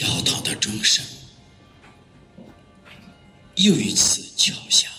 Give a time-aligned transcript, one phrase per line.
[0.00, 1.04] 教堂的钟声。
[3.56, 4.89] 又一次敲响，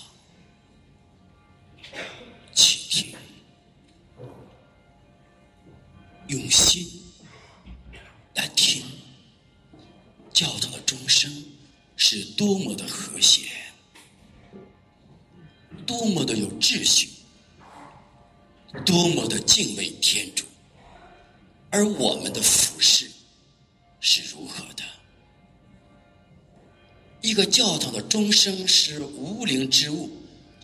[28.11, 30.09] 教堂的钟声是无灵之物，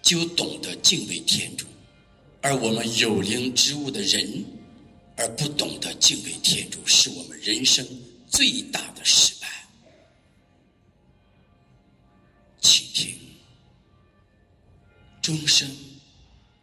[0.02, 1.66] 就懂得敬畏天主；
[2.42, 4.44] 而我们有灵之物的人，
[5.16, 7.88] 而不懂得敬畏天主，是我们人生
[8.30, 9.48] 最大的失败。
[12.60, 13.18] 倾听，
[15.22, 15.74] 钟声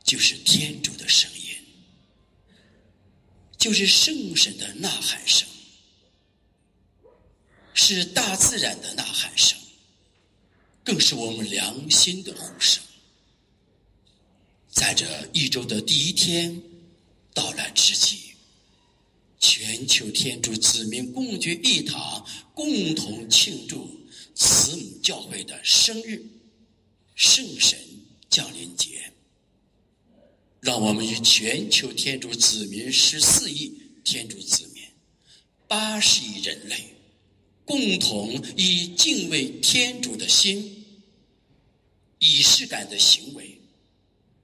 [0.02, 1.56] 就是天主的声音，
[3.56, 5.48] 就是圣神的呐喊声，
[7.72, 9.58] 是大自然的呐喊声。
[10.84, 12.82] 更是我们良心的呼声。
[14.70, 16.62] 在这一周的第一天
[17.32, 18.34] 到来之际，
[19.40, 23.88] 全球天主子民共聚一堂，共同庆祝
[24.34, 26.22] 慈母教会的生日——
[27.16, 27.78] 圣神
[28.28, 29.12] 降临节。
[30.60, 34.82] 让我们与全球天主子民十四亿天主子民、
[35.68, 36.93] 八十亿人类。
[37.64, 40.84] 共同以敬畏天主的心、
[42.18, 43.58] 仪式感的行为、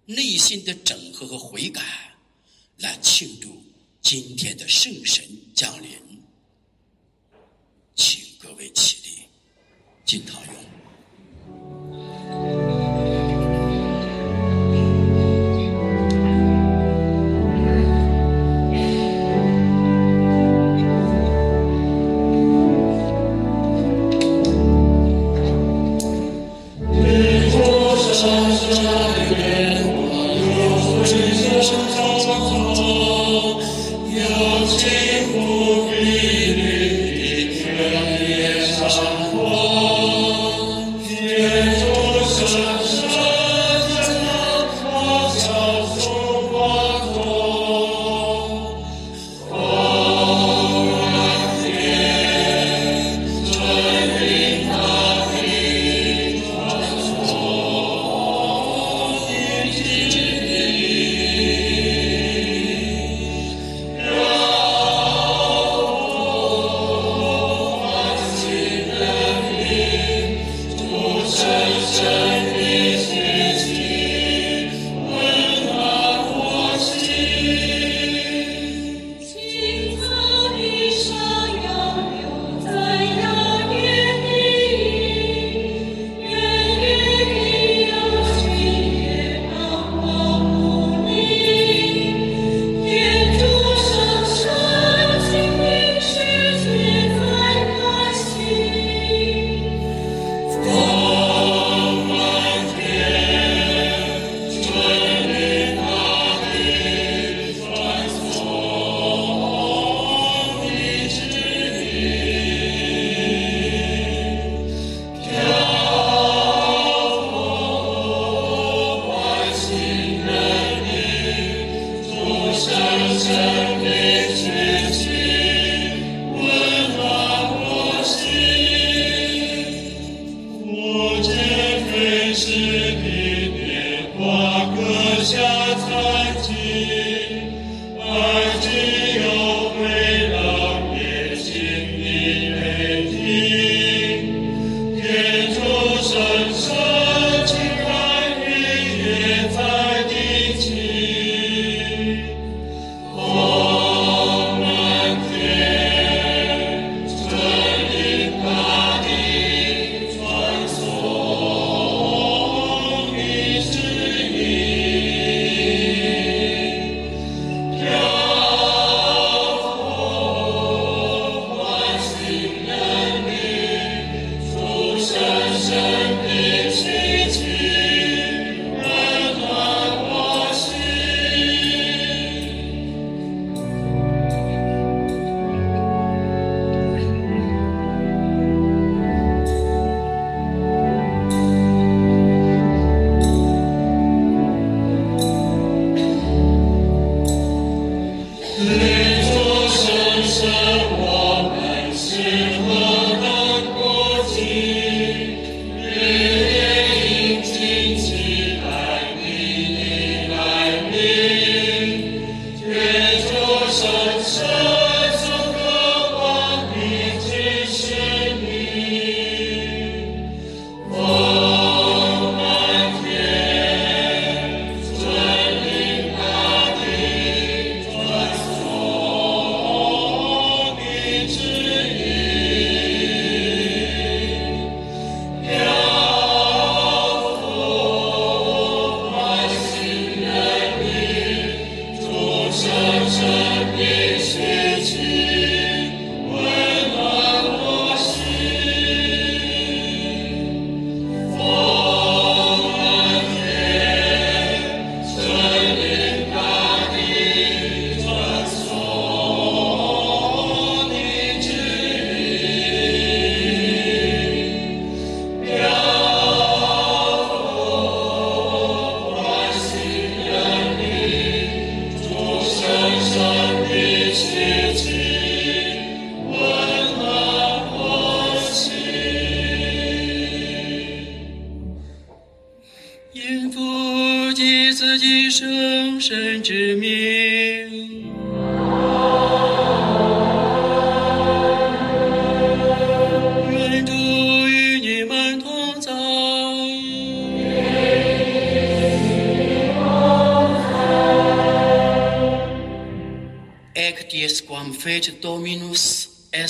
[0.06, 1.82] 内心的整合和悔改，
[2.78, 3.62] 来庆祝
[4.00, 5.22] 今天的圣神
[5.54, 5.90] 降临。
[7.94, 9.10] 请各位起立，
[10.06, 10.54] 敬堂用。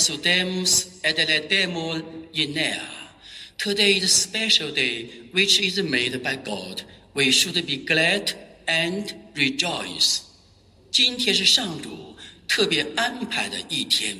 [0.00, 2.02] Exudemus et Ledemur
[2.34, 2.80] Inea.
[3.58, 6.82] Today is a special day which is made by God.
[7.14, 8.32] We should be glad
[8.66, 10.20] and rejoice.
[10.90, 12.16] 今天是上主
[12.48, 14.16] 特别安排的一天，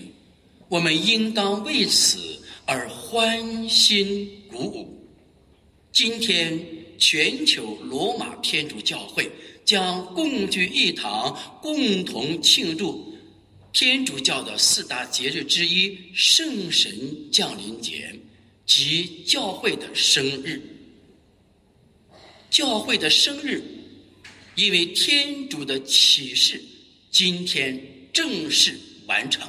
[0.68, 2.18] 我们应当为此
[2.66, 5.08] 而欢欣鼓舞。
[5.92, 6.58] 今天，
[6.98, 9.30] 全球罗马天主教会
[9.64, 13.09] 将共聚一堂，共同庆祝。
[13.73, 18.13] 天主教的四大节日之一——圣神降临节，
[18.65, 20.61] 即教会的生日。
[22.49, 23.63] 教会的生日，
[24.55, 26.61] 因为天主的启示，
[27.09, 27.81] 今天
[28.11, 28.77] 正式
[29.07, 29.47] 完成。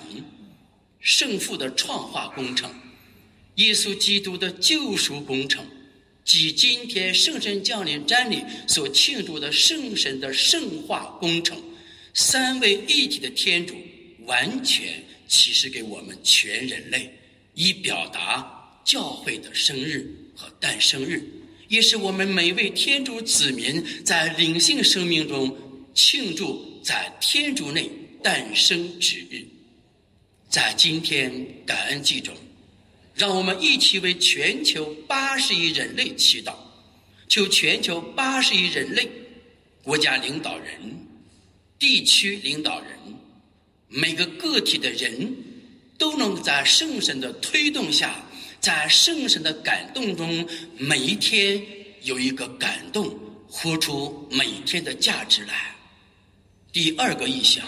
[1.01, 2.73] 圣父的创化工程，
[3.57, 5.67] 耶稣基督的救赎工程，
[6.25, 11.61] 及今天圣神降临瞻礼所庆祝的圣神的圣化工程，
[12.15, 13.75] 三位一体的天主。
[14.27, 17.11] 完全启示给我们全人类，
[17.55, 21.23] 以表达教会的生日和诞生日，
[21.69, 25.57] 也是我们每位天主子民在灵性生命中
[25.95, 27.91] 庆祝在天主内
[28.23, 29.47] 诞生之日。
[30.49, 32.35] 在今天感恩祭中，
[33.15, 36.55] 让我们一起为全球八十亿人类祈祷，
[37.29, 39.09] 求全球八十亿人类、
[39.83, 41.07] 国家领导人、
[41.79, 42.91] 地区领导人。
[43.95, 45.37] 每个个体的人
[45.99, 48.17] 都能在圣神的推动下，
[48.59, 50.49] 在圣神的感动中，
[50.79, 51.63] 每一天
[52.03, 53.15] 有一个感动，
[53.47, 55.77] 活出每天的价值来。
[56.73, 57.63] 第二个意向，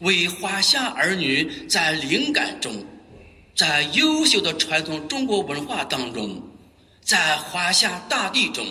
[0.00, 2.84] 为华夏儿女在灵感中，
[3.54, 6.42] 在优秀的传统中国文化当中，
[7.02, 8.66] 在华夏大地中，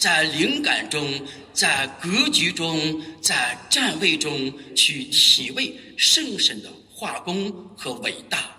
[0.00, 1.08] 在灵感中。
[1.52, 8.56] 在格局中，在站位中去体味圣神的化工和伟大，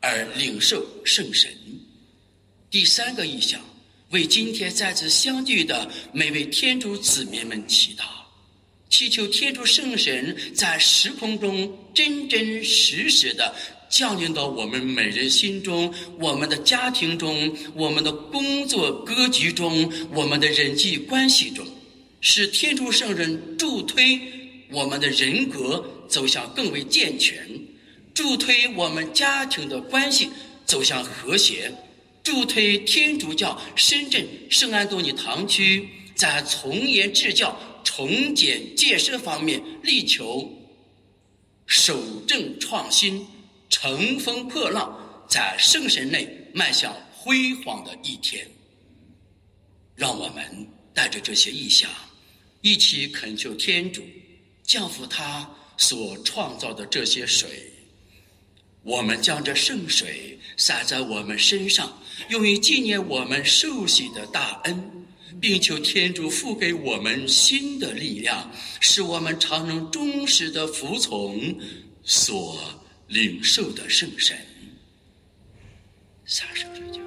[0.00, 1.50] 而领受圣神。
[2.70, 3.58] 第三个意象，
[4.10, 8.04] 为今天再次相聚的每位天主子民们祈祷，
[8.90, 13.52] 祈求天主圣神在时空中真真实实的
[13.88, 21.66] 降临到我们每人心中、我们的家庭中、我们的工作格局中、我们的人际关系中。
[22.20, 24.18] 使天主圣人助推
[24.70, 27.36] 我们的人格走向更为健全，
[28.14, 30.30] 助推我们家庭的关系
[30.64, 31.70] 走向和谐，
[32.22, 40.50] 助推天主教深圳圣安东尼堂区在从严治教、重简建设方面力求
[41.66, 43.26] 守正创新、
[43.76, 48.48] 乘风破浪，在圣神内迈向辉煌的一天。
[49.96, 51.90] 让我们带着这些意象。
[52.60, 54.00] 一起恳求天主
[54.62, 57.72] 降福他所创造的这些水，
[58.84, 65.04] 我们将这圣水洒在我们身上，用于纪念我们受洗的大恩，
[65.40, 71.58] 并求天主赋给我们新的力量，使我们常能忠实的服从
[72.04, 72.56] 所
[73.08, 74.36] 领受的圣神。
[76.26, 76.84] 洒圣水。
[76.84, 77.03] 我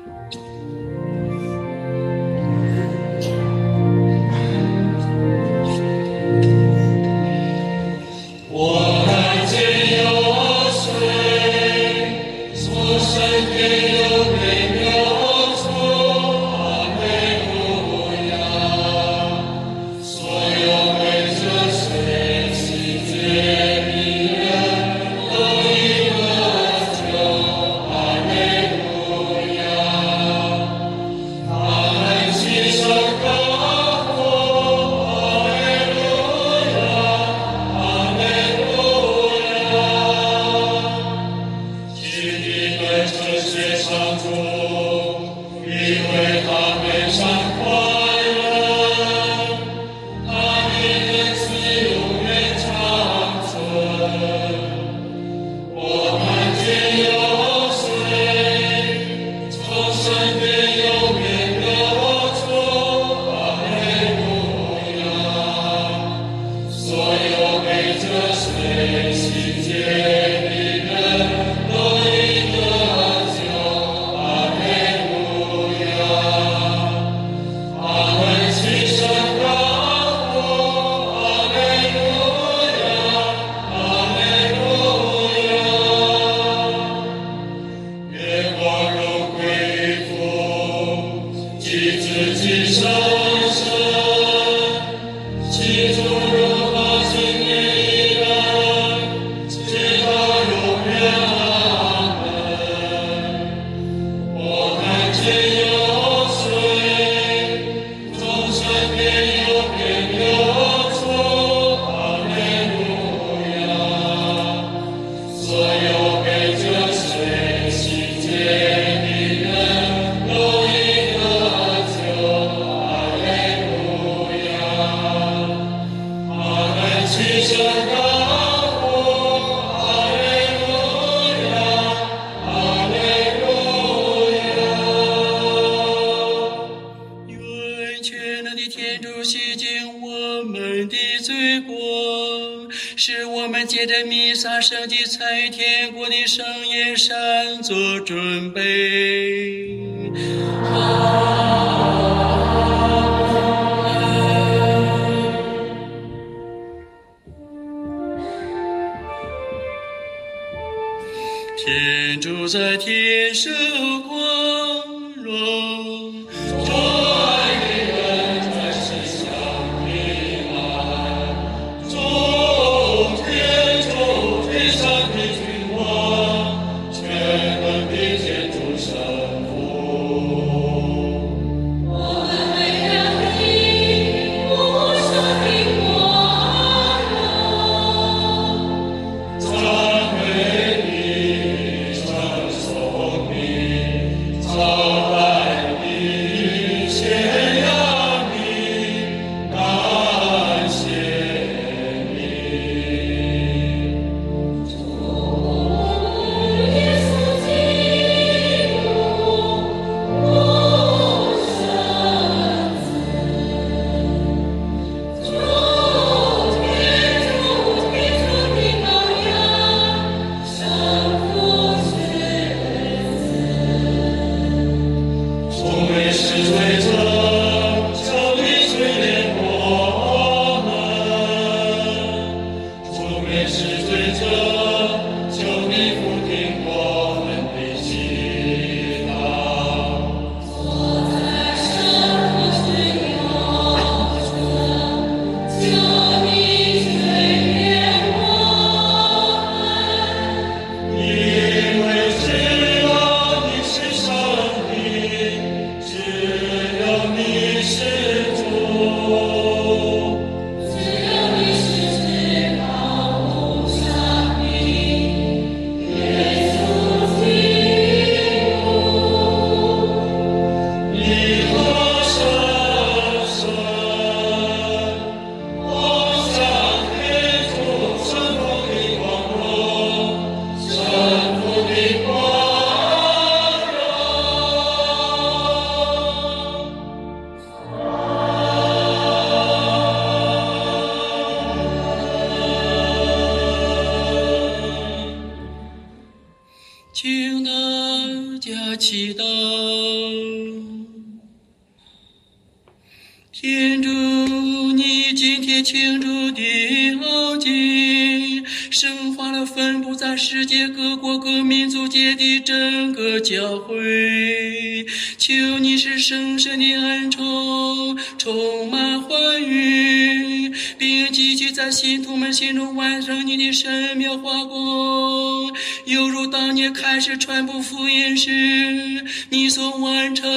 [321.72, 325.54] 信徒们心中完成你的神妙华光，
[325.86, 330.28] 犹如当年开始传播福音时你所完成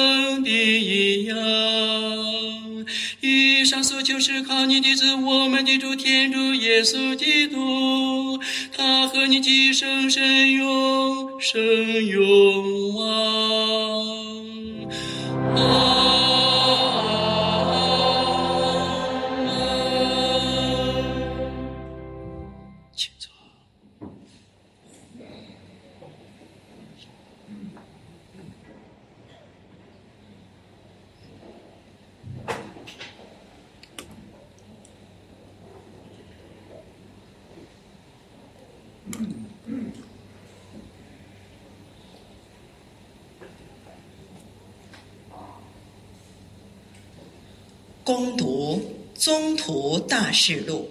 [49.21, 50.89] 宗徒大事录》。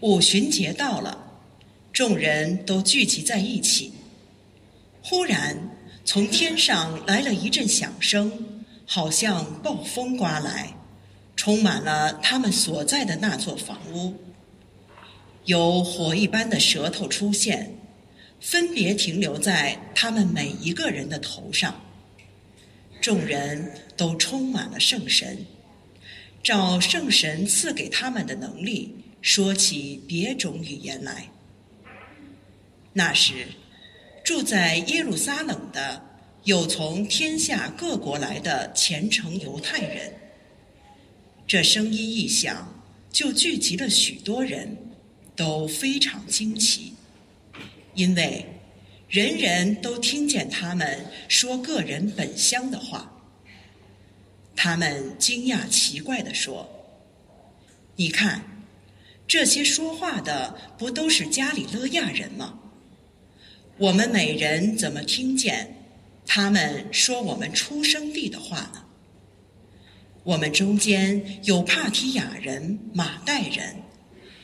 [0.00, 1.22] 五旬节到了，
[1.92, 3.92] 众人都聚集在一起。
[5.02, 5.54] 忽然，
[6.02, 8.32] 从天上来了一阵响声，
[8.86, 10.74] 好像暴风刮来，
[11.36, 14.14] 充满了他们所在的那座房屋。
[15.44, 17.76] 有火一般的舌头出现，
[18.40, 21.82] 分别停留在他们每一个人的头上。
[23.04, 25.44] 众人都充满了圣神，
[26.42, 31.28] 照圣神赐给他们的能力，说起别种语言来。
[32.94, 33.48] 那时，
[34.24, 36.02] 住在耶路撒冷的
[36.44, 40.14] 有从天下各国来的虔诚犹太人。
[41.46, 44.78] 这声音一响，就聚集了许多人，
[45.36, 46.94] 都非常惊奇，
[47.94, 48.46] 因为
[49.14, 53.12] 人人都听见他们说个人本乡的话。
[54.56, 56.68] 他们惊讶奇怪地说
[57.94, 58.42] ：“你看。”
[59.28, 62.58] 这些说话的不都是加里勒亚人吗？
[63.76, 65.86] 我们每人怎么听见
[66.26, 68.84] 他们说我们出生地的话呢？
[70.24, 73.76] 我们中间有帕提亚人、马代人、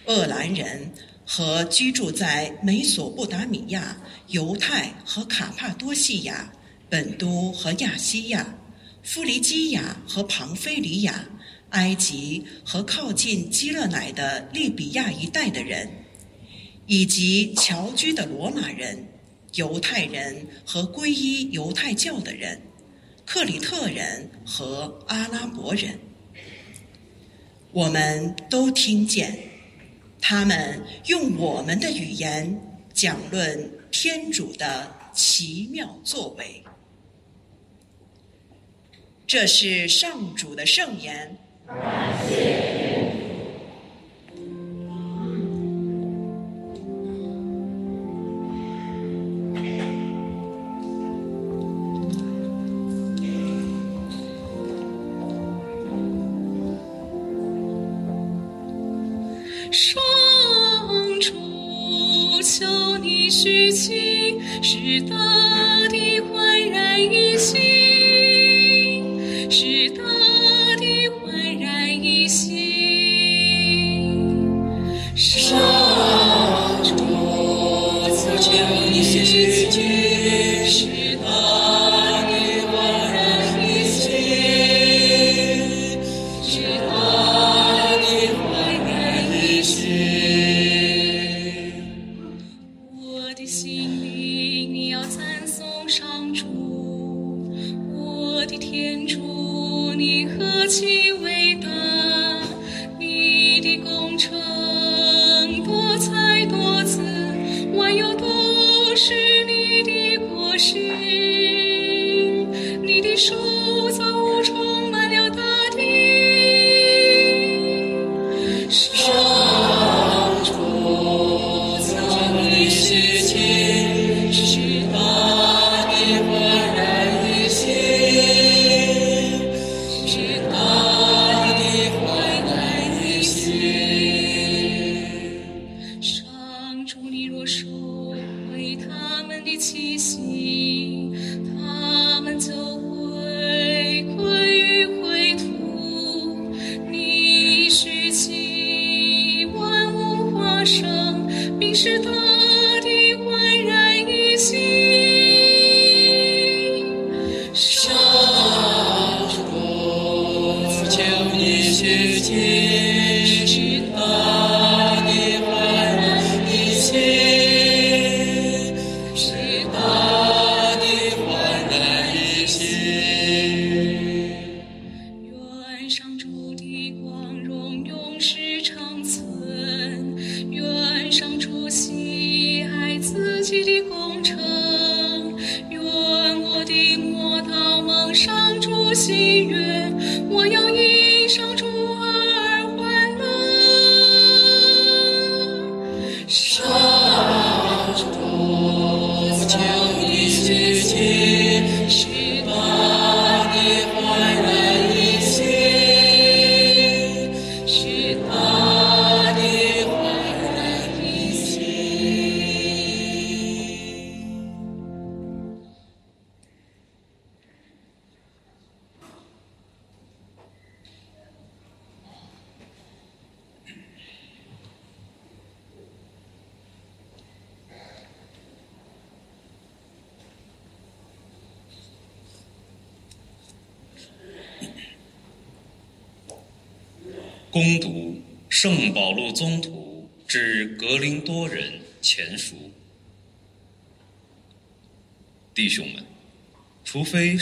[0.07, 0.93] 厄兰人
[1.33, 6.53] 和居住在美索不达米亚、犹太和卡帕多西亚、
[6.89, 8.59] 本都和亚细亚、
[9.05, 11.25] 弗里基亚和庞菲里亚。
[11.71, 15.89] 埃及和靠近基勒乃的利比亚一带的人，
[16.89, 19.07] 以及侨居的罗马人、
[19.55, 22.61] 犹太人和皈依犹太教的人、
[23.25, 26.01] 克里特人和阿拉伯人，
[27.71, 29.39] 我们都听见
[30.21, 32.61] 他们用我们的语言
[32.93, 36.63] 讲论天主的奇妙作为。
[39.27, 41.37] 这是上主的圣言。
[41.67, 43.10] 感谢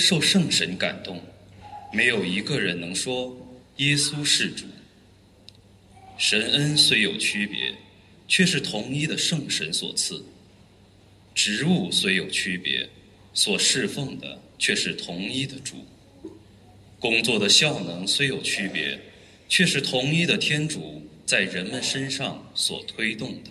[0.08, 1.22] 受圣神感动，
[1.92, 3.36] 没有一个人能说
[3.76, 4.64] 耶稣是主。
[6.16, 7.74] 神恩虽有区别，
[8.26, 10.22] 却是同一的圣神所赐；
[11.34, 12.88] 职务虽有区别，
[13.34, 15.76] 所侍奉的却是同一的主；
[16.98, 18.98] 工作的效能虽有区别，
[19.46, 23.50] 却是同一的天主在人们身上所推动的。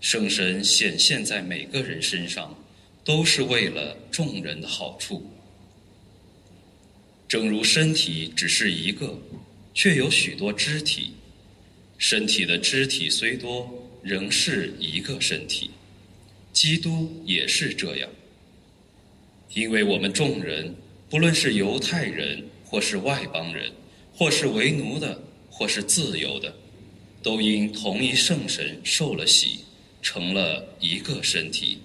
[0.00, 2.58] 圣神显现在每个人身上，
[3.04, 5.30] 都是为了众人的好处。
[7.28, 9.16] 正如身体只是一个，
[9.74, 11.10] 却有许多肢体；
[11.98, 13.68] 身体的肢体虽多，
[14.02, 15.70] 仍是一个身体。
[16.52, 18.08] 基督也是这样，
[19.52, 20.74] 因为我们众人，
[21.10, 23.70] 不论是犹太人，或是外邦人，
[24.14, 26.54] 或是为奴的，或是自由的，
[27.22, 29.60] 都因同一圣神受了洗。
[30.02, 31.78] 成了一个身体，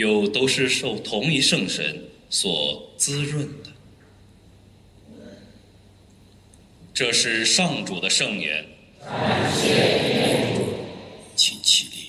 [0.00, 3.70] 又都是受同一圣神所滋润的。
[6.94, 8.64] 这是上主的圣言。
[11.36, 11.99] 请起立，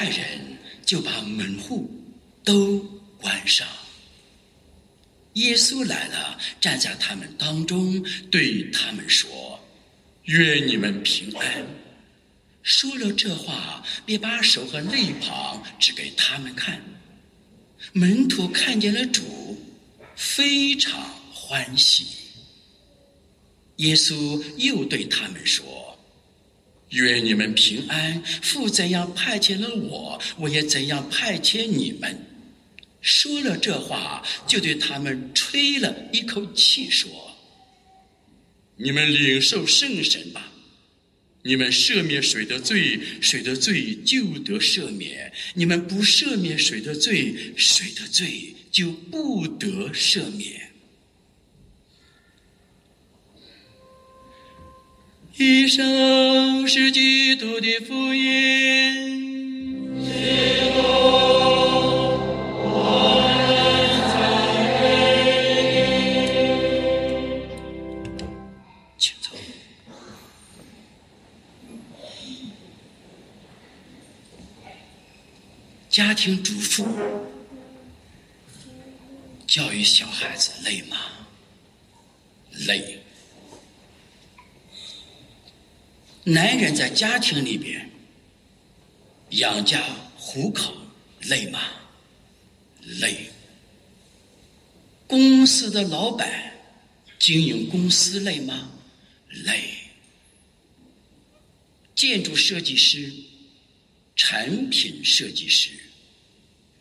[0.00, 1.90] 派人，就把门户
[2.42, 2.78] 都
[3.20, 3.68] 关上。
[5.34, 9.60] 耶稣来了，站在他们当中，对他们说
[10.24, 11.66] ：“愿你们平安。”
[12.64, 16.80] 说了这话，便把手和肋旁指给他们看。
[17.92, 19.62] 门徒看见了主，
[20.16, 20.98] 非常
[21.30, 22.06] 欢喜。
[23.76, 25.89] 耶稣又对他们说
[26.90, 28.22] ：“愿你们平安！
[28.42, 32.26] 父怎样派遣了我，我也怎样派遣你们。”
[33.02, 37.10] 说了这话，就对他们吹了一口气，说
[38.76, 40.52] ：“你们领受圣神吧。
[41.42, 50.69] 你们赦免谁的罪，谁的罪就得赦免；你们不赦免谁的罪，谁的罪就不得赦免。”
[55.42, 59.98] 以上是基督的福音。
[68.98, 69.34] 请坐。
[75.88, 76.86] 家庭主妇
[79.46, 80.98] 教育小孩子累吗？
[82.66, 82.99] 累。
[86.30, 87.90] 男人在家庭里边
[89.30, 89.82] 养家
[90.16, 90.76] 糊口
[91.22, 91.60] 累吗？
[93.00, 93.30] 累。
[95.08, 96.54] 公司的老板
[97.18, 98.70] 经营公司累吗？
[99.44, 99.74] 累。
[101.96, 103.12] 建筑设计师、
[104.14, 105.70] 产品设计师、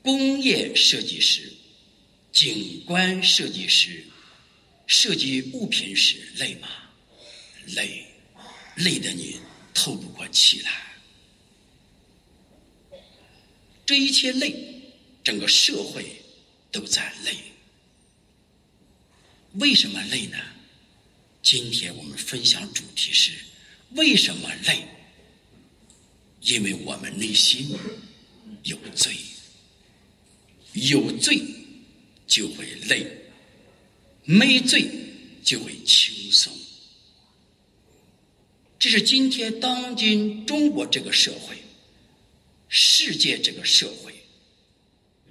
[0.04, 1.52] 工业设计师、
[2.32, 4.06] 景观设计师、
[4.86, 6.68] 设计物品时累吗？
[7.66, 8.06] 累，
[8.80, 9.40] 累得你
[9.74, 10.72] 透不过气来。
[13.86, 14.54] 这一切累，
[15.24, 16.22] 整个社会
[16.72, 17.36] 都在累。
[19.54, 20.38] 为什么累呢？
[21.42, 23.32] 今天我们分享主题是：
[23.92, 24.86] 为什么累？
[26.42, 27.76] 因为我们内心
[28.64, 29.16] 有罪，
[30.74, 31.42] 有罪
[32.28, 33.08] 就会累，
[34.24, 34.88] 没罪
[35.44, 36.54] 就会轻松。
[38.80, 41.58] 这是今天当今中国这个社会、
[42.70, 44.14] 世界这个社会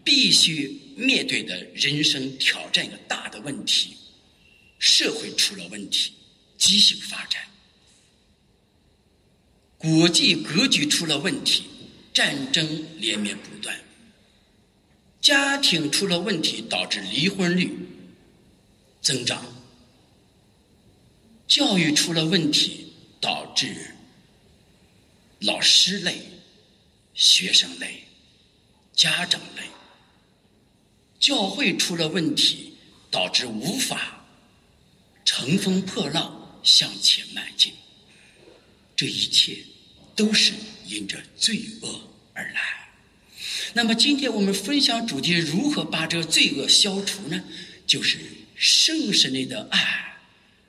[0.04, 3.96] 必须面对的人生挑战一个大的问题：
[4.78, 6.12] 社会出了问题，
[6.58, 7.42] 畸形发展。
[9.78, 11.64] 国际格局出了问题，
[12.12, 13.74] 战争连绵不断；
[15.22, 17.72] 家庭出了问题，导致离婚率
[19.00, 19.42] 增长；
[21.46, 22.87] 教育出了问题，
[23.20, 23.94] 导致
[25.40, 26.20] 老师累、
[27.14, 28.04] 学生累、
[28.92, 29.62] 家长累；
[31.18, 32.74] 教会出了问题，
[33.10, 34.24] 导致无法
[35.24, 37.72] 乘风破浪向前迈进。
[38.96, 39.58] 这一切
[40.16, 40.52] 都是
[40.86, 42.00] 因着罪恶
[42.34, 42.90] 而来。
[43.74, 47.44] 那么，今天我们分享主题如何把这罪恶消除呢？
[47.86, 48.18] 就是
[48.56, 50.18] 圣神内的爱，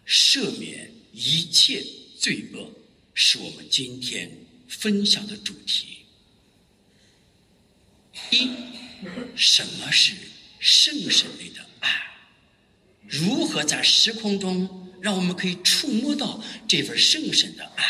[0.07, 1.83] 赦免一切
[2.19, 2.69] 罪恶，
[3.13, 4.29] 是我们今天
[4.67, 5.99] 分享的主题。
[8.31, 8.49] 一，
[9.37, 10.13] 什么是
[10.59, 11.89] 圣神类的爱？
[13.07, 17.85] 如何在时空中让我们可以触摸到这份圣神的爱？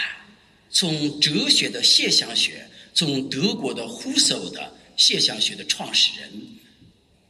[0.70, 6.32] 从哲学的现象学，从德国的胡塞的现象学的创始人，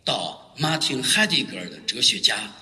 [0.03, 2.53] 到马丁海迪格尔的哲学家，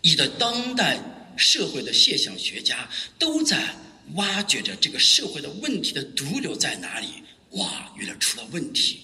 [0.00, 0.98] 以的当代
[1.36, 3.74] 社会的现象学家，都在
[4.14, 7.08] 挖掘着这个社会的问题的毒瘤在哪里。
[7.50, 9.00] 哇，原来出了问题，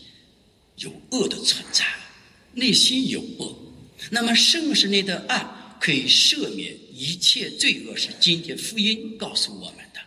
[0.77, 1.87] 有恶的存在，
[2.55, 3.57] 内心有恶。
[4.11, 5.47] 那么圣神内的爱
[5.81, 10.01] 可以赦免一切罪恶，是今天福音告诉我们的。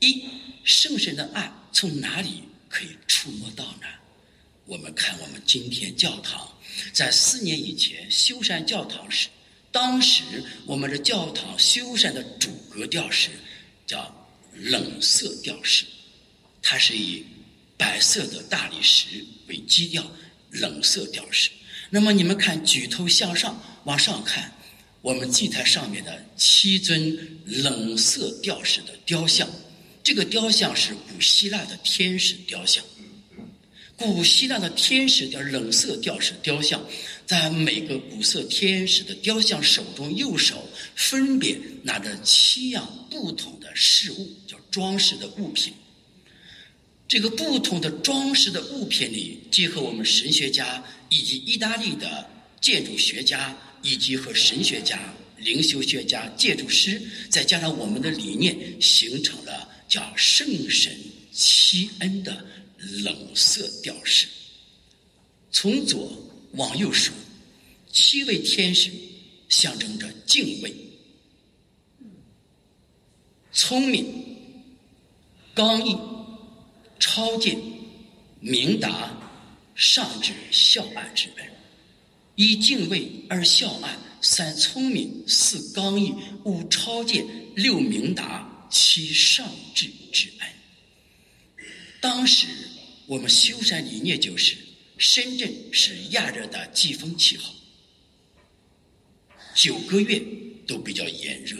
[0.00, 0.24] 一
[0.64, 3.86] 圣神的爱从哪里可以触摸到呢？
[4.66, 6.48] 我们看我们今天教堂，
[6.92, 9.28] 在四年以前修缮教堂时，
[9.72, 10.22] 当时
[10.66, 13.30] 我们的教堂修缮的主格调是
[13.86, 14.14] 叫
[14.54, 15.84] 冷色调式，
[16.60, 17.24] 它是以
[17.76, 20.04] 白色的大理石为基调，
[20.50, 21.50] 冷色调式。
[21.90, 24.52] 那么你们看，举头向上往上看，
[25.02, 29.48] 我们祭台上面的七尊冷色调式的雕像。
[30.02, 32.84] 这个雕像是古希腊的天使雕像，
[34.00, 36.82] 古希腊的天使的冷色调式雕像，
[37.26, 45.74] 在每个古色天使的雕像手中，右手分别拿着七样不同的饰物，叫装饰的物品。
[47.06, 52.26] 这个不同的装饰的物品里，结合我们神学家以及意大利的
[52.58, 54.98] 建筑学家，以及和神学家、
[55.36, 59.68] 灵修学家、建筑师，再加上我们的理念，形成了。
[59.90, 60.96] 叫圣神
[61.32, 62.46] 七恩的
[63.02, 64.26] 冷色调式，
[65.50, 66.10] 从左
[66.52, 67.12] 往右数，
[67.92, 68.90] 七位天使
[69.48, 70.74] 象征着敬畏、
[73.52, 74.06] 聪明、
[75.54, 75.96] 刚毅、
[76.98, 77.60] 超见、
[78.40, 79.14] 明达、
[79.74, 81.46] 上至孝爱之恩。
[82.36, 86.14] 一敬畏，二孝爱，三聪明，四刚毅，
[86.44, 88.48] 五超见，六明达。
[88.72, 90.48] 七上至之恩。
[92.00, 92.46] 当时
[93.06, 94.56] 我们修缮理念就是：
[94.96, 97.52] 深圳是亚热带季风气候，
[99.54, 100.22] 九个月
[100.66, 101.58] 都比较炎热。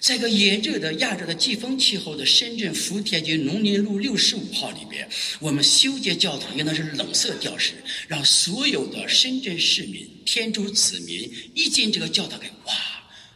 [0.00, 5.06] 在个炎热的亚热的季风气候的深圳福田区农林路六十五号里边，
[5.40, 7.74] 我们修建教堂用的是冷色调式，
[8.08, 12.74] 让所有的深圳市民、天主子民一进这个教堂，看哇，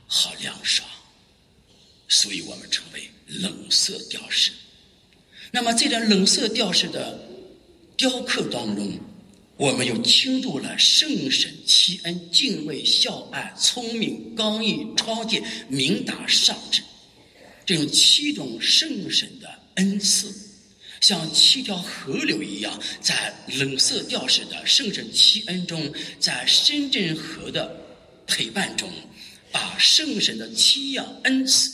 [0.07, 0.89] 好凉爽。
[2.09, 4.53] 所以我们称为冷色调式。
[5.55, 7.17] 那么，在这冷色调式的
[7.97, 8.99] 雕刻当中，
[9.57, 16.83] 我们又倾注了圣神七恩、敬畏、孝爱、聪明、刚毅、超见、明达、上智。
[17.65, 20.35] 这种七种圣神的恩赐，
[21.01, 27.81] 像七条河流一样，在冷色调式的圣神七恩中，在深圳河的
[28.27, 28.91] 陪伴中，
[29.53, 31.71] 把圣神的七样恩赐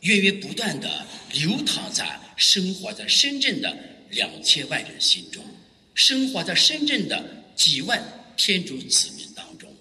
[0.00, 3.76] 源源不断的流淌在生活在深圳的
[4.10, 5.44] 两千万人心中，
[5.94, 8.02] 生活在深圳的几万
[8.36, 9.72] 天主子民当中，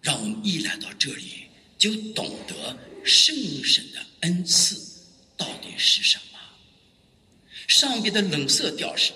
[0.00, 1.44] 让我们一来到这里
[1.78, 4.80] 就懂得圣神的恩赐
[5.36, 6.38] 到底是什么。
[7.68, 9.12] 上边的冷色调式，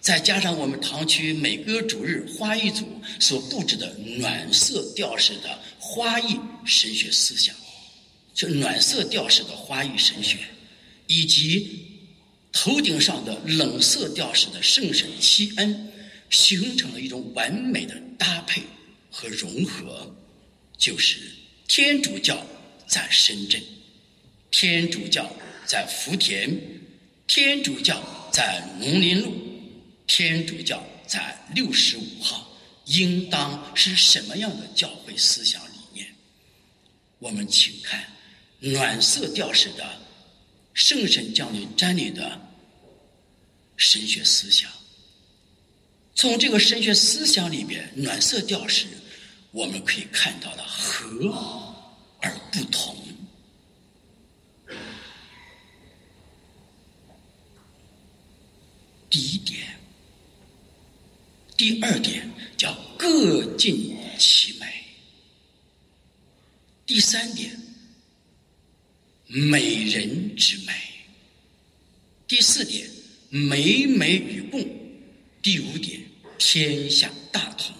[0.00, 2.86] 再加上我们堂区每个主日花艺组
[3.18, 7.54] 所布置的暖色调式的花艺神学思想，
[8.34, 10.38] 就暖色调式的花艺神学，
[11.06, 11.85] 以及
[12.58, 15.92] 头顶上的冷色调式的圣神七恩，
[16.30, 18.62] 形成了一种完美的搭配
[19.10, 20.16] 和融合，
[20.78, 21.18] 就是
[21.68, 22.46] 天主教
[22.86, 23.62] 在深圳，
[24.50, 25.30] 天主教
[25.66, 26.58] 在福田。
[27.26, 29.34] 天主教在农林路，
[30.06, 32.50] 天主教在六十五号，
[32.86, 36.06] 应当是什么样的教会思想理念？
[37.18, 38.02] 我们请看
[38.60, 40.00] 暖色调式的
[40.72, 42.40] 圣神降临瞻礼的
[43.76, 44.70] 神学思想。
[46.14, 48.86] 从这个神学思想里面，暖色调式
[49.50, 51.06] 我们可以看到了和
[52.20, 52.96] 而不同。
[59.08, 59.78] 第一点，
[61.56, 64.66] 第二点叫各尽其美。
[66.84, 67.56] 第三点，
[69.26, 70.72] 美人之美。
[72.26, 72.88] 第四点，
[73.36, 74.66] 美美与共。
[75.42, 76.00] 第五点，
[76.38, 77.74] 天下大同。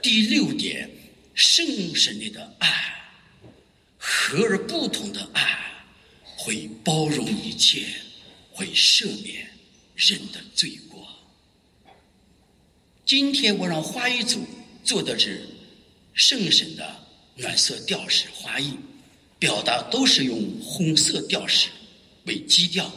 [0.00, 0.88] 第六点，
[1.34, 2.68] 圣神里的爱，
[3.98, 5.58] 和而不同的爱，
[6.36, 7.86] 会包容一切，
[8.52, 9.46] 会赦免。
[9.96, 11.08] 人的罪过。
[13.06, 14.46] 今天我让花艺组
[14.84, 15.48] 做的是
[16.12, 17.06] 圣神的
[17.36, 18.74] 暖色调式花艺，
[19.38, 21.68] 表达都是用红色调式
[22.26, 22.92] 为基调，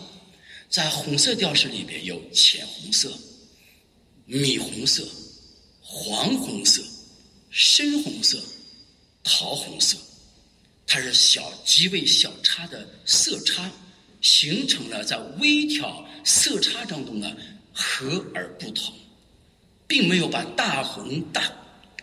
[0.69, 3.11] 在红色调式里边有浅红色、
[4.25, 5.07] 米红色、
[5.81, 6.83] 黄红色、
[7.49, 8.39] 深红色、
[9.23, 9.97] 桃红色，
[10.85, 13.71] 它是小极为小差的色差。
[14.21, 17.37] 形成了在微调色差当中的
[17.71, 18.93] 和而不同，
[19.87, 21.49] 并没有把大红大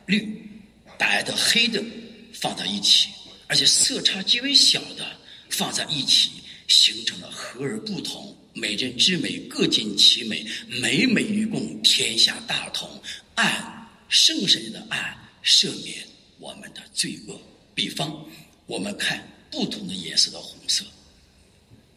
[0.07, 0.49] 绿、
[0.97, 1.85] 白的黑的
[2.33, 3.11] 放在一起，
[3.47, 5.07] 而且色差极为小的
[5.51, 6.31] 放在一起，
[6.69, 8.35] 形成了和而不同。
[8.57, 12.89] 美人之美，各尽其美，美美与共，天下大同。
[13.35, 15.99] 按圣神的爱，赦免
[16.39, 17.39] 我们的罪恶。
[17.75, 18.25] 比方，
[18.65, 20.83] 我们看不同的颜色的红色。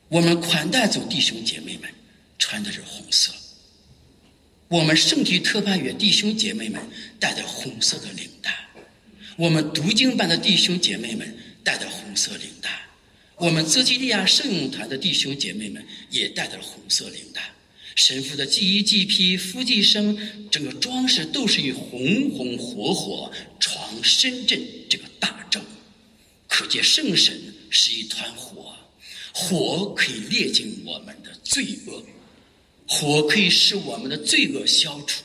[0.09, 1.89] 我们款待组弟兄姐妹们
[2.37, 3.31] 穿的是红色，
[4.67, 6.81] 我们圣体特派员弟兄姐妹们
[7.19, 8.67] 带着红色的领带，
[9.37, 12.78] 我们读经班的弟兄姐妹们带着红色领带，
[13.39, 17.41] 我们泽基利亚圣咏团的弟兄姐妹们也带着红色领带，
[17.95, 20.17] 神父的祭衣祭披、夫祭生，
[20.51, 25.61] 整个装饰都是以红红火火闯深圳这个大洲，
[26.49, 28.75] 可见圣神是一团火。
[29.31, 32.03] 火可以炼尽我们的罪恶，
[32.85, 35.23] 火可以使我们的罪恶消除，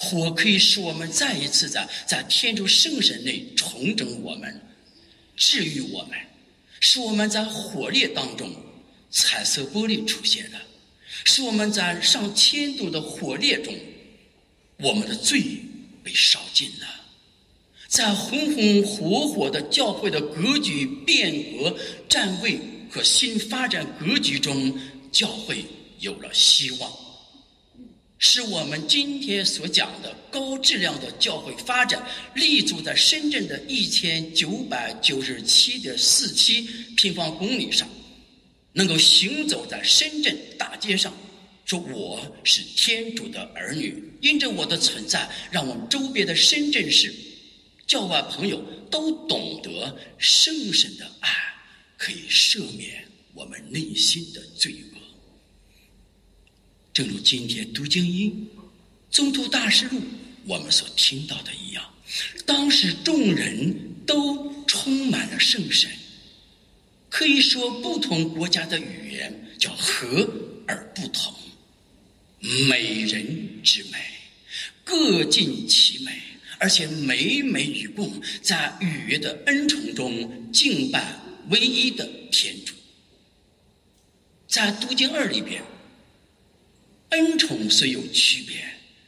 [0.00, 4.60] 火可以使我们再一次在在天主圣神内重整我们，
[5.36, 6.18] 治愈我们，
[6.86, 8.52] 是我们在火烈当中，
[9.10, 10.60] 彩色玻璃出现了，
[11.24, 13.74] 是我们在上千度的火烈中，
[14.76, 15.42] 我们的罪
[16.02, 16.86] 被烧尽了，
[17.88, 21.74] 在红红火火的教会的格局变革
[22.06, 22.60] 站位。
[22.90, 24.72] 和新发展格局中，
[25.10, 25.64] 教会
[25.98, 26.92] 有了希望，
[28.18, 32.02] 是我们今天所讲的高质量的教会发展，
[32.34, 36.62] 立足在深圳的一千九百九十七点四七
[36.96, 37.88] 平方公里上，
[38.72, 41.12] 能够行走在深圳大街上，
[41.64, 47.14] 说我是天主的儿女，因着我的存在，让我们周边的深圳市
[47.86, 51.30] 教外朋友都懂得圣神的爱。
[51.96, 53.02] 可以赦免
[53.32, 54.93] 我们内心的罪恶，
[56.94, 58.48] 正如今天读经音
[59.10, 59.98] 《宗徒大师录》
[60.44, 61.84] 我们所听到的一样，
[62.46, 63.74] 当时众人
[64.06, 65.90] 都充满了圣神，
[67.10, 70.30] 可以说不同国家的语言叫和
[70.68, 71.34] 而不同，
[72.68, 73.98] 美人之美，
[74.84, 76.12] 各尽其美，
[76.60, 81.18] 而且美美与共，在语言的恩宠中敬拜。
[81.50, 82.72] 唯一的天主，
[84.48, 85.62] 在《读经二》里边，
[87.14, 88.56] 恩宠虽有区别，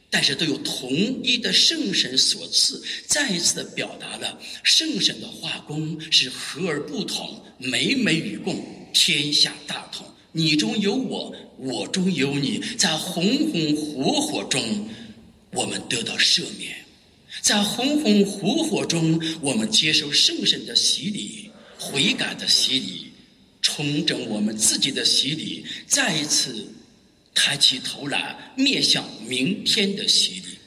[0.09, 0.89] 但是都有同
[1.23, 10.07] 一的圣神所赐，再一次的表达了圣神的化工是和而不同，美美与共，天下大同。
[10.31, 14.87] 你中有我，我中有你，在红红火火中，
[15.51, 16.71] 我们得到赦免；
[17.41, 23.07] 在红红火火中，我们接受圣神的洗礼、悔改的洗礼、
[23.61, 26.67] 重整我们自己的洗礼，再一次
[27.37, 30.57] 抬起头来面向明天的洗礼。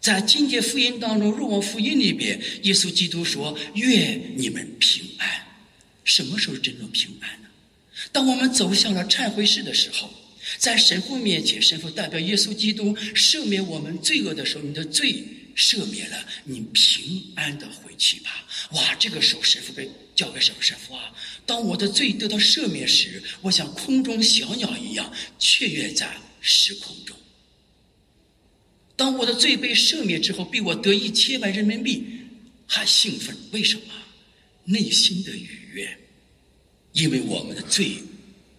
[0.00, 5.28] 在今天福音当中，《若望福音》里边，耶稣基督说：“愿你们平安。”
[6.04, 7.48] 什么时候真正平安呢？
[8.10, 10.10] 当我们走向了忏悔室的时候，
[10.56, 15.22] 在神父面前，神父代表耶稣基督赦免我们罪恶的时候，你的罪
[15.54, 18.46] 赦免了，你平安的回去吧。
[18.70, 21.12] 哇，这个时候神父被交给什么神父啊？
[21.48, 27.16] 当我的罪得到赦免时，我像空中小鸟一样雀跃在时空中。
[28.94, 32.04] 当我的罪被赦免之后，比我得一千万人民币
[32.66, 33.94] 还兴奋，为什么？
[34.64, 35.98] 内心的愉悦。
[36.92, 37.96] 因为我们的罪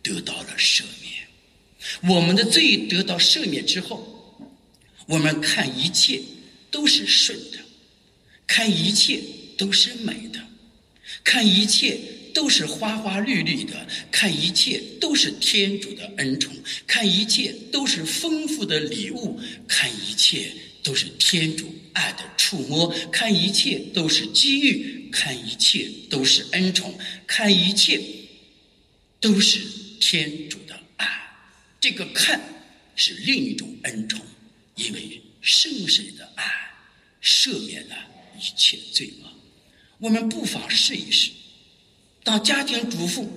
[0.01, 4.49] 得到了赦免，我们的罪得到赦免之后，
[5.05, 6.19] 我们看一切
[6.71, 7.59] 都是顺的，
[8.47, 9.21] 看一切
[9.55, 10.43] 都是美的，
[11.23, 11.99] 看一切
[12.33, 16.55] 都是花花绿绿的，看一切都是天主的恩宠，
[16.87, 20.51] 看一切都是丰富的礼物，看一切
[20.83, 28.01] 都是天主爱的触摸，看一切都是机遇，看一切都是恩宠，看一切。
[29.21, 29.59] 都是
[29.99, 31.05] 天主的爱，
[31.81, 32.39] 这个看
[32.95, 34.21] 是另一种恩宠，
[34.75, 36.45] 因为圣神的爱
[37.21, 37.95] 赦免了
[38.37, 39.29] 一切罪恶。
[39.97, 41.31] 我们不妨试一试，
[42.23, 43.27] 当家庭主妇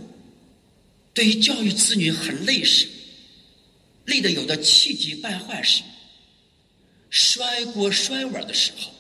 [1.15, 2.89] 对于教育子女很累时，
[4.07, 5.83] 累得有的气急败坏时，
[7.11, 8.93] 摔锅摔碗的时候，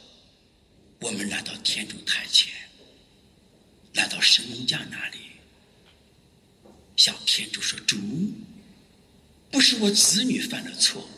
[1.01, 2.53] 我们来到天主台前，
[3.95, 5.18] 来到神农架那里。
[6.97, 7.99] 向天主说：“主，
[9.51, 11.09] 不是我子女犯了错，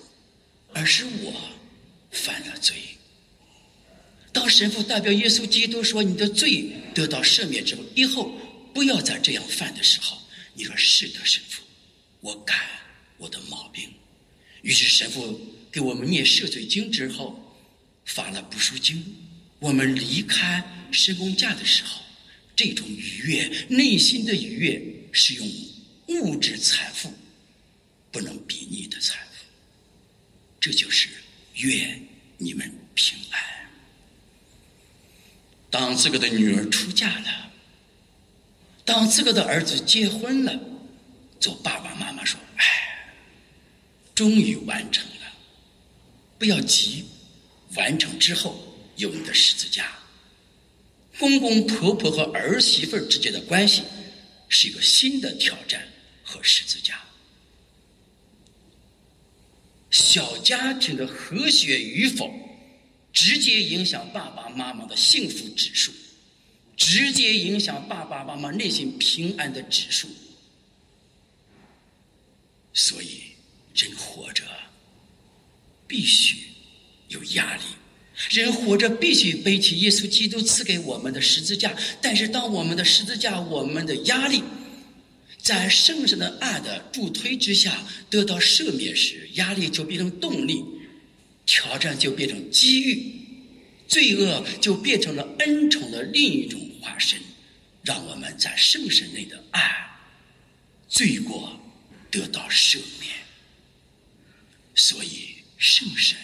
[0.72, 1.34] 而是我
[2.10, 2.76] 犯了罪。”
[4.32, 8.34] 当神父代表耶稣基督说：“你的罪得到赦免之后，以后
[8.74, 10.20] 不要再这样犯的时候。”
[10.52, 11.62] 你说：“是的，神父，
[12.20, 12.54] 我改
[13.16, 13.88] 我的毛病。”
[14.60, 15.40] 于是神父
[15.72, 17.56] 给我们念赦罪经之后，
[18.04, 19.16] 发了不赎经。
[19.60, 20.62] 我们离开
[20.92, 22.02] 神功架的时候，
[22.54, 24.90] 这种愉悦，内心的愉悦。
[25.16, 25.48] 是用
[26.08, 27.14] 物质财富
[28.10, 29.44] 不能比拟的财富，
[30.58, 31.08] 这就是
[31.54, 32.04] 愿
[32.36, 33.40] 你们平安。
[35.70, 37.52] 当这个的女儿出嫁了，
[38.84, 40.60] 当自个的儿子结婚了，
[41.40, 43.14] 做爸爸妈妈说：“哎，
[44.14, 45.32] 终于完成了，
[46.38, 47.04] 不要急，
[47.76, 49.96] 完成之后有你的十字架。”
[51.18, 53.82] 公公婆婆和儿媳妇之间的关系。
[54.46, 55.82] 是一个新的挑战
[56.22, 57.02] 和十字架。
[59.90, 62.32] 小家庭的和谐与否，
[63.12, 65.92] 直接影响爸爸妈妈的幸福指数，
[66.76, 70.08] 直接影响爸爸妈妈内心平安的指数。
[72.72, 73.20] 所以，
[73.74, 74.42] 人活着
[75.86, 76.36] 必须
[77.08, 77.62] 有压力，
[78.30, 81.76] 人活着必须背起耶稣基督赐给我们的十字架。
[82.00, 84.42] 但是，当我们的十字架，我们的压力。
[85.38, 90.64] 在圣神的爱的助推之下得到赦免时，压力就变成动力，
[91.44, 93.12] 挑战就变成机遇，
[93.86, 97.18] 罪恶就变成了恩宠的另一种化身，
[97.82, 99.88] 让我们在圣神内的爱，
[100.86, 101.58] 罪过
[102.10, 103.14] 得到赦免。
[104.74, 106.18] 所以圣神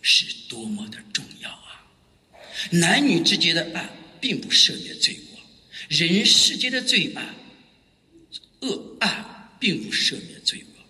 [0.00, 1.86] 是多么的重要啊！
[2.70, 5.38] 男女之间的爱并不赦免罪过，
[5.88, 7.34] 人世间的罪爱。
[8.60, 10.84] 恶爱并不赦免罪恶，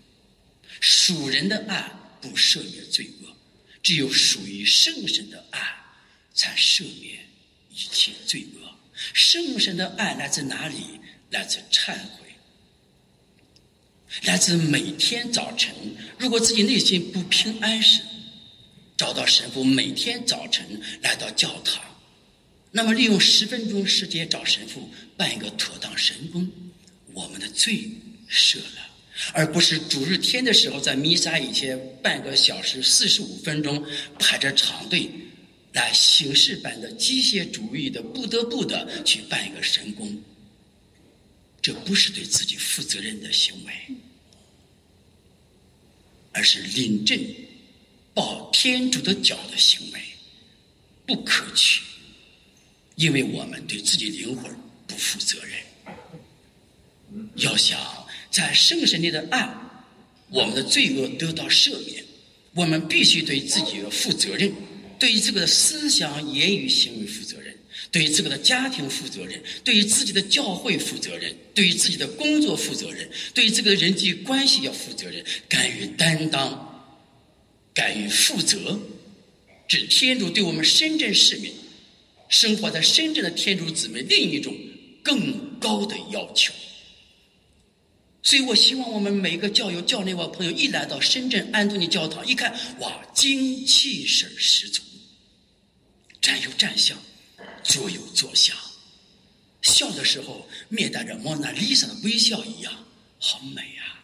[0.79, 1.91] 属人的爱
[2.21, 3.35] 不赦免罪恶，
[3.83, 5.77] 只有属于圣神的爱
[6.35, 7.27] 才赦免
[7.71, 8.72] 一切罪恶。
[9.13, 11.01] 圣神的爱来自哪里？
[11.31, 12.29] 来自忏悔，
[14.25, 15.75] 来自每天早晨，
[16.19, 18.03] 如果自己内心不平安时，
[18.99, 21.83] 找到神父，每天早晨来到教堂，
[22.71, 26.47] 那么利用十分钟时间找神父办一个妥当神功。
[27.15, 27.91] 我们的罪
[28.31, 28.91] 赦了，
[29.33, 33.83] 而不是主日天的时候在弥撒以前半个小时四十五分钟
[34.19, 35.11] 排着长队，
[35.73, 40.23] 来形式般的机械主义的不得不的去办一个神功，
[41.61, 43.73] 这不是对自己负责任的行为。
[46.35, 47.20] 而是临阵
[48.14, 50.01] 抱天主的脚的行为，
[51.05, 51.83] 不可取，
[52.97, 54.51] 因为我们对自己灵魂
[54.87, 55.53] 不负责任。
[57.37, 57.79] 要想
[58.31, 59.47] 在圣神里的爱，
[60.31, 62.03] 我们的罪恶得到赦免，
[62.55, 64.51] 我们必须对自己负责任，
[65.03, 67.53] 对于这个的思想、言语、行为负责任。
[67.91, 76.95] 对于自个的家庭负责任，对于自己的教会负责任，对于自己的工作负责任，对于这个人际关系要负责任，敢于担当，
[77.75, 78.79] 敢于负责，
[79.67, 81.53] 这是天主对我们深圳市民
[82.29, 84.57] 生活在深圳的天主姊妹另一种
[85.03, 86.55] 更高的要求。
[88.23, 94.81] 所以我希望我们每个教友、教内外朋友一来到深圳安东尼教堂，一看，哇，精气神十足，
[96.23, 96.97] 站有站相。
[97.64, 98.57] 坐有坐相，
[99.62, 102.73] 笑的时候面带着蒙娜丽莎的微笑一样，
[103.20, 104.03] 好美啊！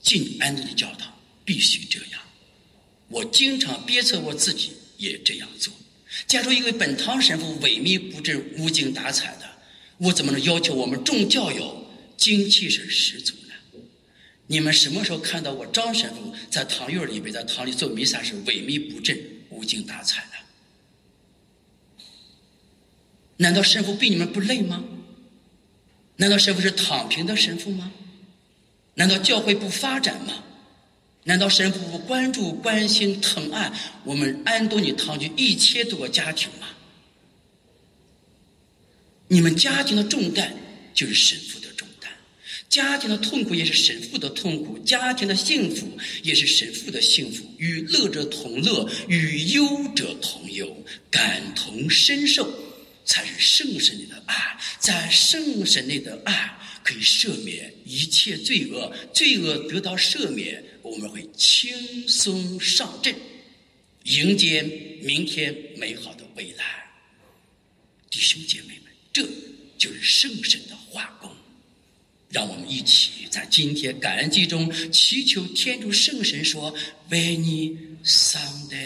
[0.00, 2.20] 进安德的教堂必须这样。
[3.08, 5.74] 我经常鞭策我自己也这样做。
[6.28, 9.50] 假如一位本堂神父萎靡不振、无精打采的，
[9.98, 13.80] 我怎么能要求我们众教友精气神十足呢？
[14.46, 19.18] 你们什么时候看到我张神父在堂院里边在堂里做弥撒时萎靡不振、
[19.60, 22.04] 无精打采的？
[23.36, 24.82] 难道神父比你们不累吗？
[26.16, 27.92] 难道神父是躺平的神父吗？
[28.94, 30.42] 难道教会不发展吗？
[31.24, 33.70] 难道神父不关注、关心、疼爱
[34.04, 36.66] 我们安东尼堂区一千多个家庭吗？
[39.28, 40.56] 你们家庭的重担
[40.94, 41.59] 就是神父，
[42.70, 47.44] 家庭的痛苦也是神父的痛苦，家庭的幸福也是神父的幸福。
[47.58, 50.74] 与乐者同乐，与忧者同忧，
[51.10, 52.48] 感同身受。
[53.02, 63.12] 才是圣神里的爱，在圣神里的爱可以赦免一切罪恶，罪恶得到赦免，我们会轻松上阵，
[64.04, 64.62] 迎接
[65.02, 66.64] 明天美好的未来。
[68.08, 69.26] 弟兄姐妹们，这
[69.76, 71.28] 就是圣神的化工。
[72.30, 76.74] 让我们一起在今天感恩祭中祈求天主圣神说
[77.10, 78.76] ：“为你丧的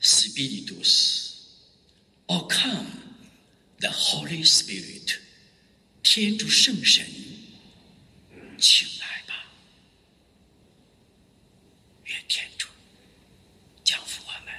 [0.00, 1.30] spiritus,
[2.26, 2.86] o come。”
[3.80, 5.16] The Holy Spirit，
[6.04, 7.04] 天主圣神，
[8.56, 9.50] 请来吧，
[12.04, 12.68] 愿天主
[13.82, 14.52] 降福我们。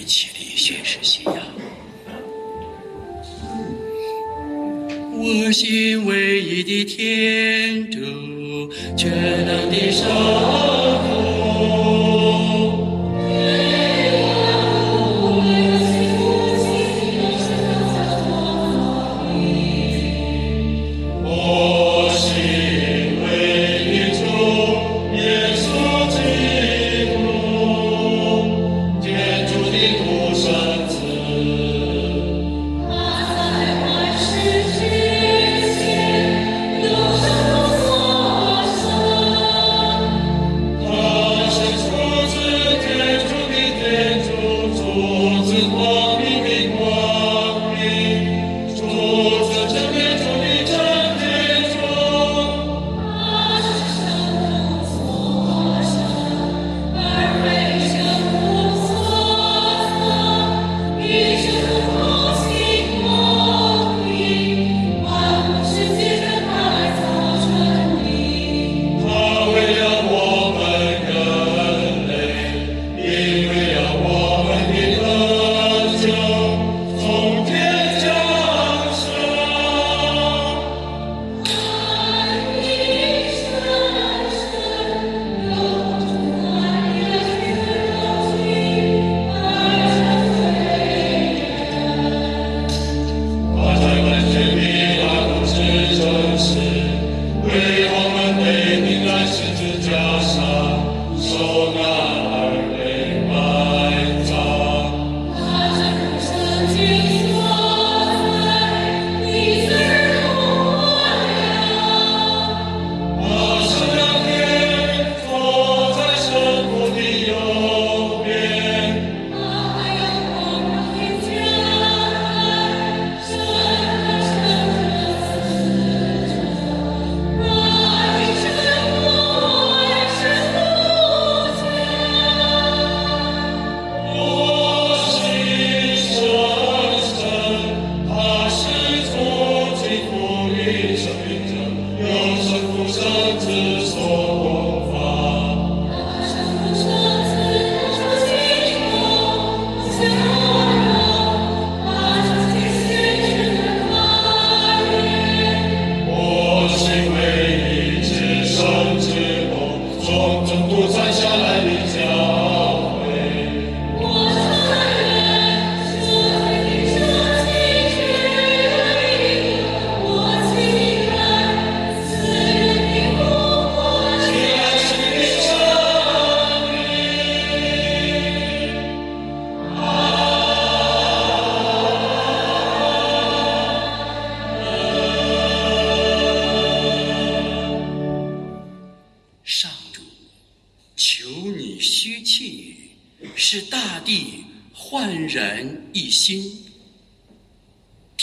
[0.00, 1.34] 各位起立宣誓信仰。
[5.12, 7.98] 我心唯一的天主，
[8.96, 9.10] 全
[9.44, 11.29] 能的守护。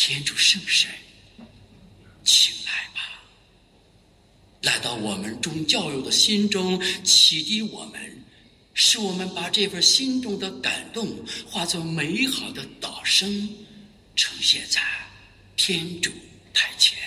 [0.08, 0.90] 天主圣神，
[2.24, 3.22] 请来吧，
[4.62, 8.24] 来到我们众教友的心中，启迪我们，
[8.74, 11.14] 使我们把这份心中的感动
[11.46, 13.50] 化作美好的导声，
[14.16, 14.82] 呈现在
[15.58, 16.10] 天主
[16.54, 16.98] 台前。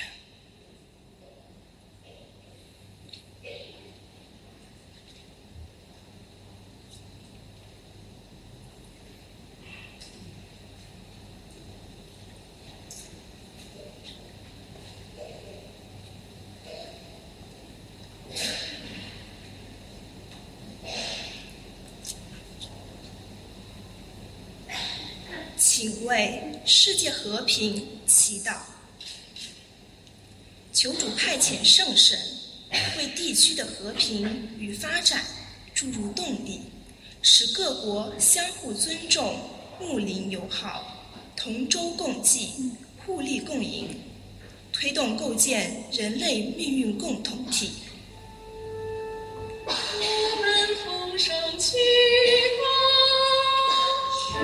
[25.63, 28.57] 请为世界和平祈祷，
[30.71, 32.19] 求主派遣圣神，
[32.99, 35.25] 为地区的和平与发展
[35.75, 36.61] 注入动力，
[37.23, 39.35] 使各国相互尊重、
[39.81, 42.71] 睦邻友好、同舟共济、
[43.07, 43.89] 互利共赢，
[44.75, 47.71] 推动构建人类命运共同体。
[49.65, 49.73] 我
[50.43, 51.79] 们同声祈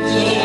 [0.08, 0.35] 请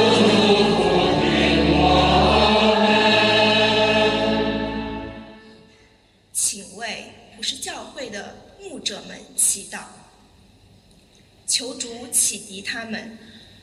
[12.32, 13.18] 启迪他们，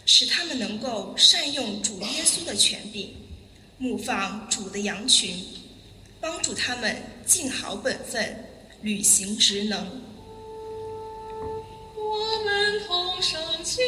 [0.05, 3.15] 使他们能够善用主耶稣的权柄，
[3.79, 5.43] 牧放主的羊群，
[6.21, 6.95] 帮助他们
[7.25, 8.45] 尽好本分，
[8.83, 9.87] 履行职能。
[11.97, 13.81] 我们同声祈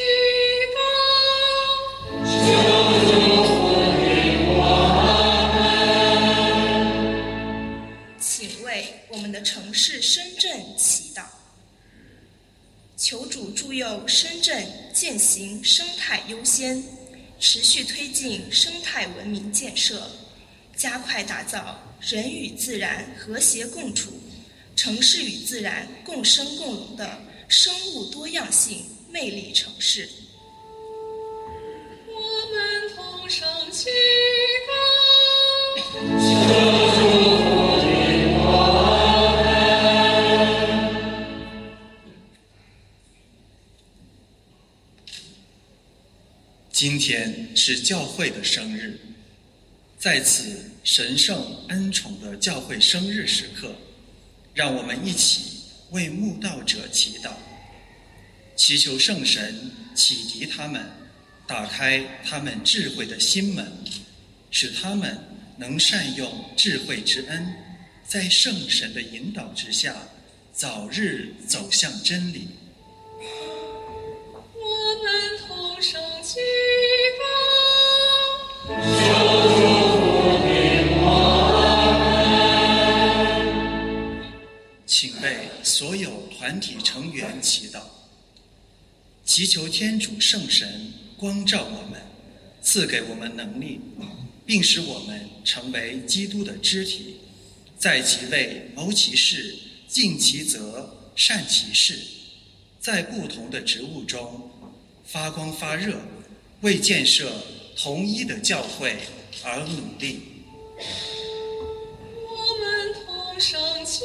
[8.18, 11.24] 请为我们的城市深圳祈祷，
[13.00, 16.84] 求主助佑深圳践行生态优先，
[17.38, 20.10] 持续推进生态文明建设，
[20.76, 24.10] 加快打造人与自然和谐共处、
[24.76, 30.06] 城市与自然共生共荣的生物多样性魅力城市。
[32.06, 32.12] 我
[32.52, 33.88] 们同声祈
[46.80, 48.98] 今天是教会的生日，
[49.98, 53.76] 在此神圣恩宠的教会生日时刻，
[54.54, 55.60] 让我们一起
[55.90, 57.32] 为慕道者祈祷，
[58.56, 60.82] 祈求圣神启迪他们，
[61.46, 63.70] 打开他们智慧的心门，
[64.50, 65.18] 使他们
[65.58, 67.46] 能善用智慧之恩，
[68.08, 69.94] 在圣神的引导之下，
[70.54, 72.48] 早日走向真理。
[84.86, 87.80] 请为所有团体成员祈祷，
[89.24, 92.00] 祈求天主圣神光照我们，
[92.60, 93.80] 赐给我们能力，
[94.44, 97.16] 并使我们成为基督的肢体，
[97.78, 99.54] 在其位谋其事，
[99.86, 101.96] 尽其责，善其事，
[102.80, 104.50] 在不同的职务中
[105.04, 106.00] 发光发热，
[106.62, 107.32] 为建设
[107.82, 108.98] 统一的教会
[109.42, 110.20] 而努力。
[112.28, 114.04] 我们同声祈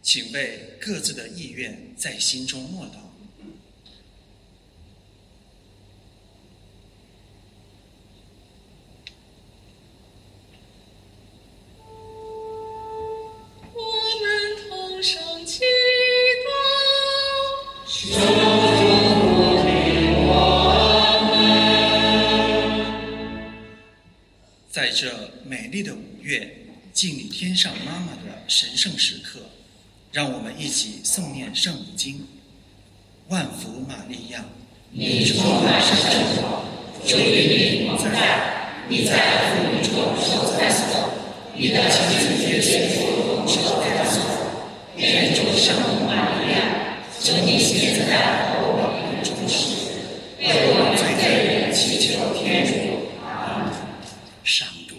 [0.00, 3.07] 请为各自的意愿在心中默祷。
[25.00, 26.56] 这美丽的五月，
[26.92, 29.38] 敬礼天上妈妈的神圣时刻，
[30.10, 32.26] 让我们一起诵念圣母经。
[33.28, 34.44] 万福玛利亚，
[34.90, 35.94] 你充满圣
[36.34, 36.64] 宠，
[37.06, 41.10] 主与你同在，你在妇女中受赞颂，
[41.54, 44.20] 你的亲子耶稣受赞颂。
[44.96, 49.76] 天主圣母玛利亚，求你现在和我们中时，
[50.40, 51.00] 为我们罪
[51.54, 52.98] 人祈求天主。
[54.44, 54.94] 上主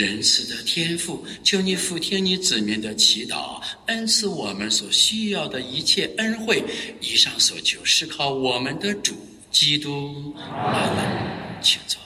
[0.00, 6.64] 仁慈的天赋，求你俯听你子民的祈祷，恩赐我们所需要的一切恩惠。
[7.02, 9.14] 以上所求是靠我们的主
[9.50, 10.34] 基督。
[10.38, 11.60] 阿门。
[11.60, 12.00] 请坐。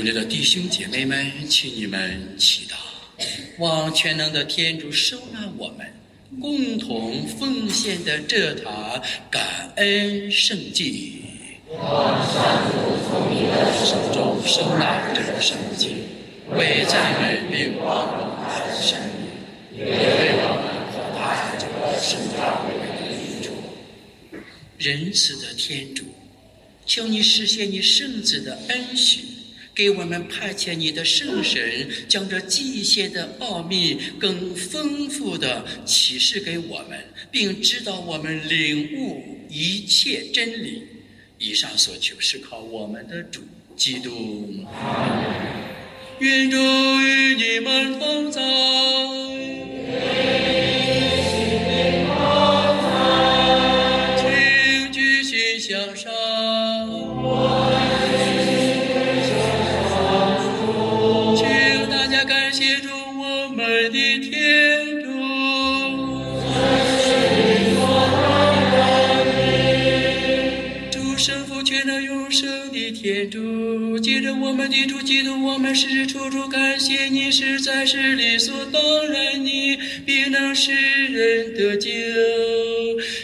[0.00, 2.72] 主内的弟兄姐妹们，请你们祈祷，
[3.58, 5.86] 望全能的天主收纳我们
[6.40, 11.22] 共同奉献的这塔感恩圣祭。
[11.68, 12.78] 望上主
[13.10, 15.88] 从你的手中收纳这圣祭，
[16.56, 19.28] 为赞美并光荣他的圣名，
[19.76, 23.52] 也为我们和他这个圣教会的益处。
[24.78, 26.06] 仁慈的天主，
[26.86, 29.26] 求你实现你圣子的恩许，
[29.80, 40.82] 给我们派遣你的圣神，将这祭献的奥秘更丰富的启示给我们，并指导我们领悟一切真理。
[41.38, 43.40] 以上所求是靠我们的主
[43.74, 44.54] 基督。
[46.18, 49.59] 愿主与你们同在。
[74.20, 81.90] 着我们的主基督，我们时时处处感谢你，实在是理所当然你，必能使人得救。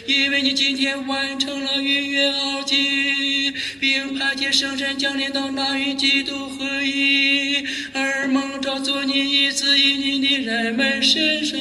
[0.05, 11.57] 因为你今天完成了逾越奥迹，并派遣圣神降临到那与基督合一而蒙召做你一子一女的人们身上。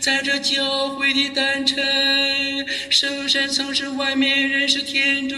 [0.00, 1.76] 在这教会的诞辰，
[2.90, 5.36] 圣山曾是外面人是天主，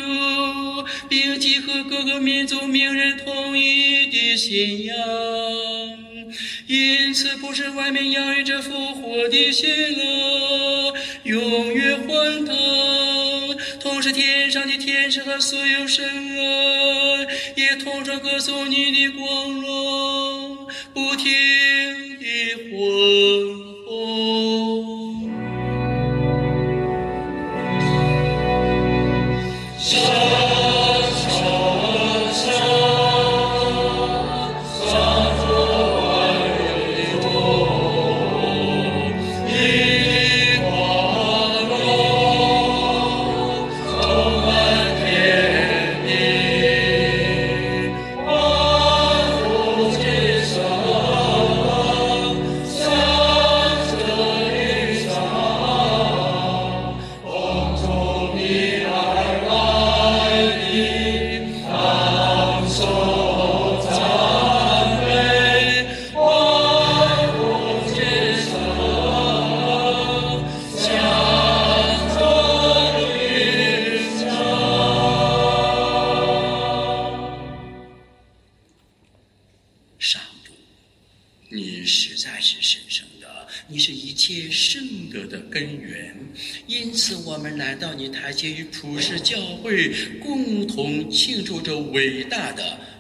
[1.09, 4.95] 并集合各个民族名人统一的信仰。
[6.67, 10.95] 因此，不是外面洋溢着复活的喜乐，
[11.25, 12.55] 永远欢腾；
[13.79, 21.31] 同时，天上的天使和所有神啊也同声歌颂你的光荣，不停
[22.19, 22.73] 地欢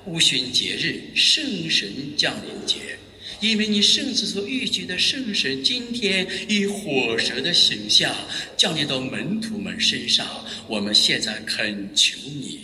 [0.06, 2.98] 五旬节日——圣神降临节。
[3.40, 8.14] 因为你圣子所预举的圣神，今天以火蛇的形象
[8.56, 10.26] 降临到门徒们身上，
[10.68, 12.60] 我们现在恳求你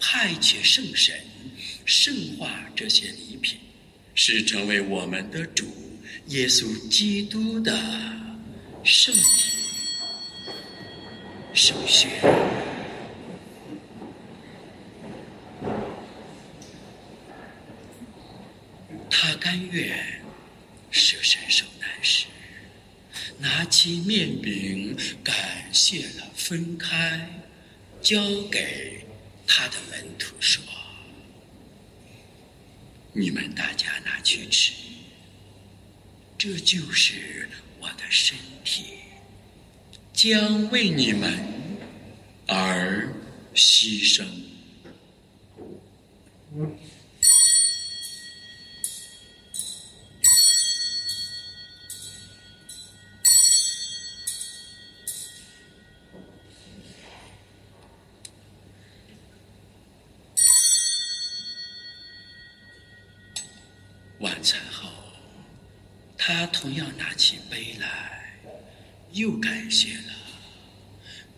[0.00, 1.14] 派遣圣神。
[1.84, 3.58] 圣化这些礼品，
[4.14, 5.66] 是成为我们的主
[6.28, 7.72] 耶稣基督的
[8.82, 9.52] 圣体、
[11.54, 12.08] 圣血。
[19.08, 19.96] 他甘愿
[20.90, 22.26] 舍身受难时，
[23.38, 27.30] 拿起面饼，感谢了，分开，
[28.02, 28.20] 交
[28.50, 29.06] 给
[29.46, 30.60] 他的门徒说。
[33.12, 34.72] 你们大家拿去吃，
[36.36, 38.82] 这就是我的身体，
[40.12, 41.38] 将为你们
[42.48, 43.08] 而
[43.54, 44.26] 牺牲。
[64.20, 64.88] 晚餐后，
[66.16, 68.32] 他同样拿起杯来，
[69.12, 70.14] 又感谢了，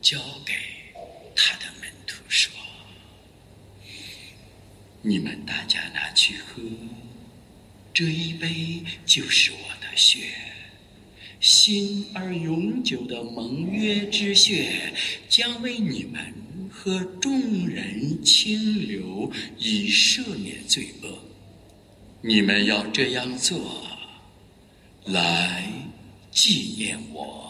[0.00, 0.54] 交给
[1.34, 2.52] 他的门徒说
[5.02, 6.62] ：“你们大家拿去喝，
[7.92, 10.30] 这一杯就是我的血，
[11.40, 14.94] 新而永久的盟约之血，
[15.28, 16.32] 将为你们
[16.70, 21.27] 和众人清流，以赦免罪恶。
[22.20, 23.60] 你们要这样做，
[25.04, 25.72] 来
[26.32, 27.47] 纪念我。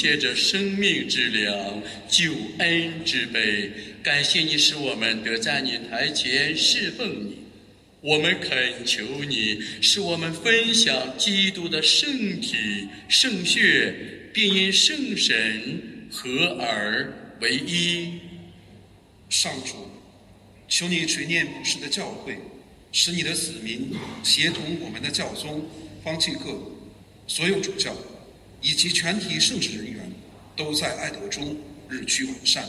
[0.00, 3.70] 借着生命之粮、救恩之杯。
[4.02, 7.36] 感谢你使我们得在你台前侍奉你。
[8.00, 13.94] 我们恳求你，使我们分享基督的圣体、圣血，
[14.32, 18.20] 并因圣神合而为一。
[19.28, 19.86] 上主，
[20.66, 22.36] 求你垂念普世的教诲，
[22.90, 23.90] 使你的子民
[24.22, 25.68] 协同我们的教宗、
[26.02, 26.72] 方济各、
[27.26, 27.94] 所有主教
[28.60, 30.12] 以及全体圣职人员，
[30.56, 31.56] 都在爱德中
[31.88, 32.64] 日趋完善。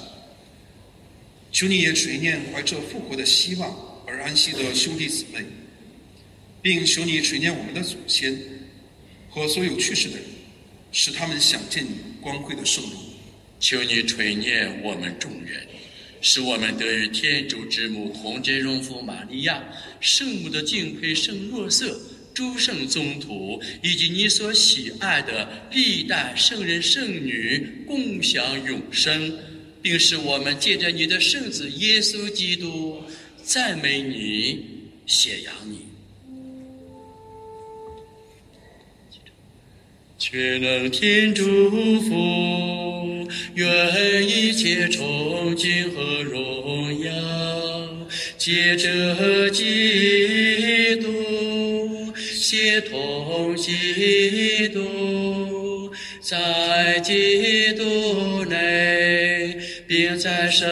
[1.51, 5.45] 求你也垂念怀着复活的希望而安息的兄弟姊妹，
[6.61, 8.39] 并求你垂念我们的祖先
[9.29, 10.25] 和所有去世的人，
[10.91, 11.85] 使他们享见
[12.21, 12.93] 光辉的圣容。
[13.59, 15.67] 求你垂念我们众人，
[16.21, 19.61] 使我们得与天主之母同真荣福玛利亚、
[19.99, 21.99] 圣母的敬佩圣若瑟、
[22.33, 29.37] 诸圣宗徒以及你所喜爱的历代圣人圣女共享永生，
[29.81, 33.01] 并使我们借着你的圣子耶稣基督
[33.43, 34.65] 赞美你、
[35.05, 35.79] 显扬你。
[40.17, 41.43] 全能天主
[42.01, 47.11] 福，愿一切崇敬和荣耀，
[48.37, 51.11] 借着基督，
[52.51, 55.89] 协同基督，
[56.19, 60.69] 在基督内，并在深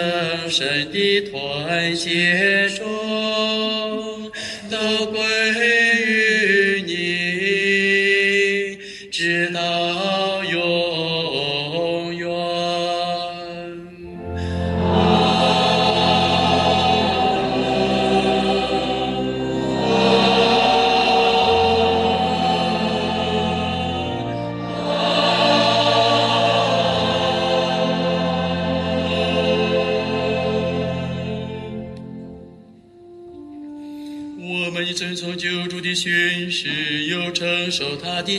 [0.50, 4.30] 深的团结中，
[4.70, 5.22] 都归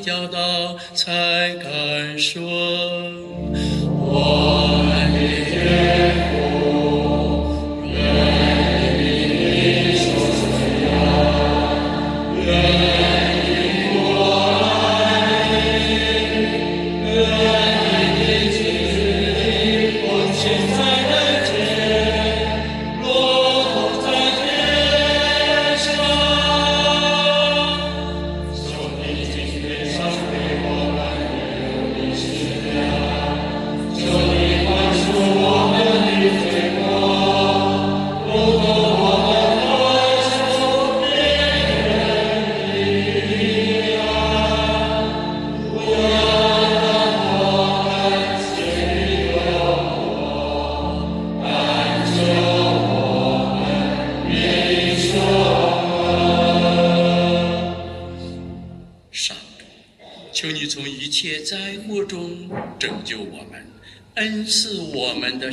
[0.03, 0.39] 受他的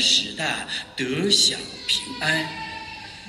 [0.07, 2.47] 时代得享平安。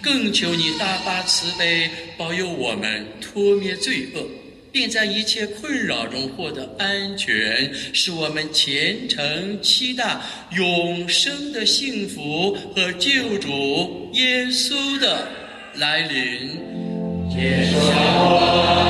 [0.01, 4.25] 更求你大发慈悲，保佑我们脱灭罪恶，
[4.71, 10.21] 并在一切困扰中获得安全，使我们虔诚期待
[10.53, 15.29] 永生的幸福和救主耶稣的
[15.75, 16.61] 来临。
[17.29, 18.88] 天下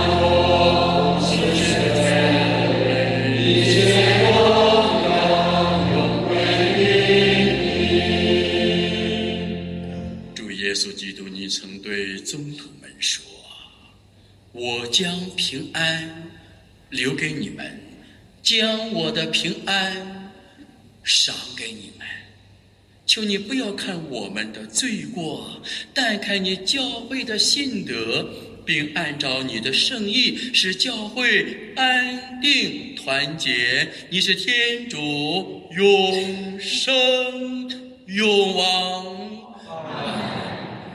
[14.98, 16.28] 将平安
[16.90, 17.80] 留给你们，
[18.42, 20.32] 将我的平安
[21.04, 22.04] 赏给你们。
[23.06, 25.62] 求你不要看我们的罪过，
[25.94, 28.28] 但看你教会的信德，
[28.66, 33.88] 并按照你的圣意，使教会安定团结。
[34.10, 37.70] 你是天主，永生
[38.06, 39.16] 永王。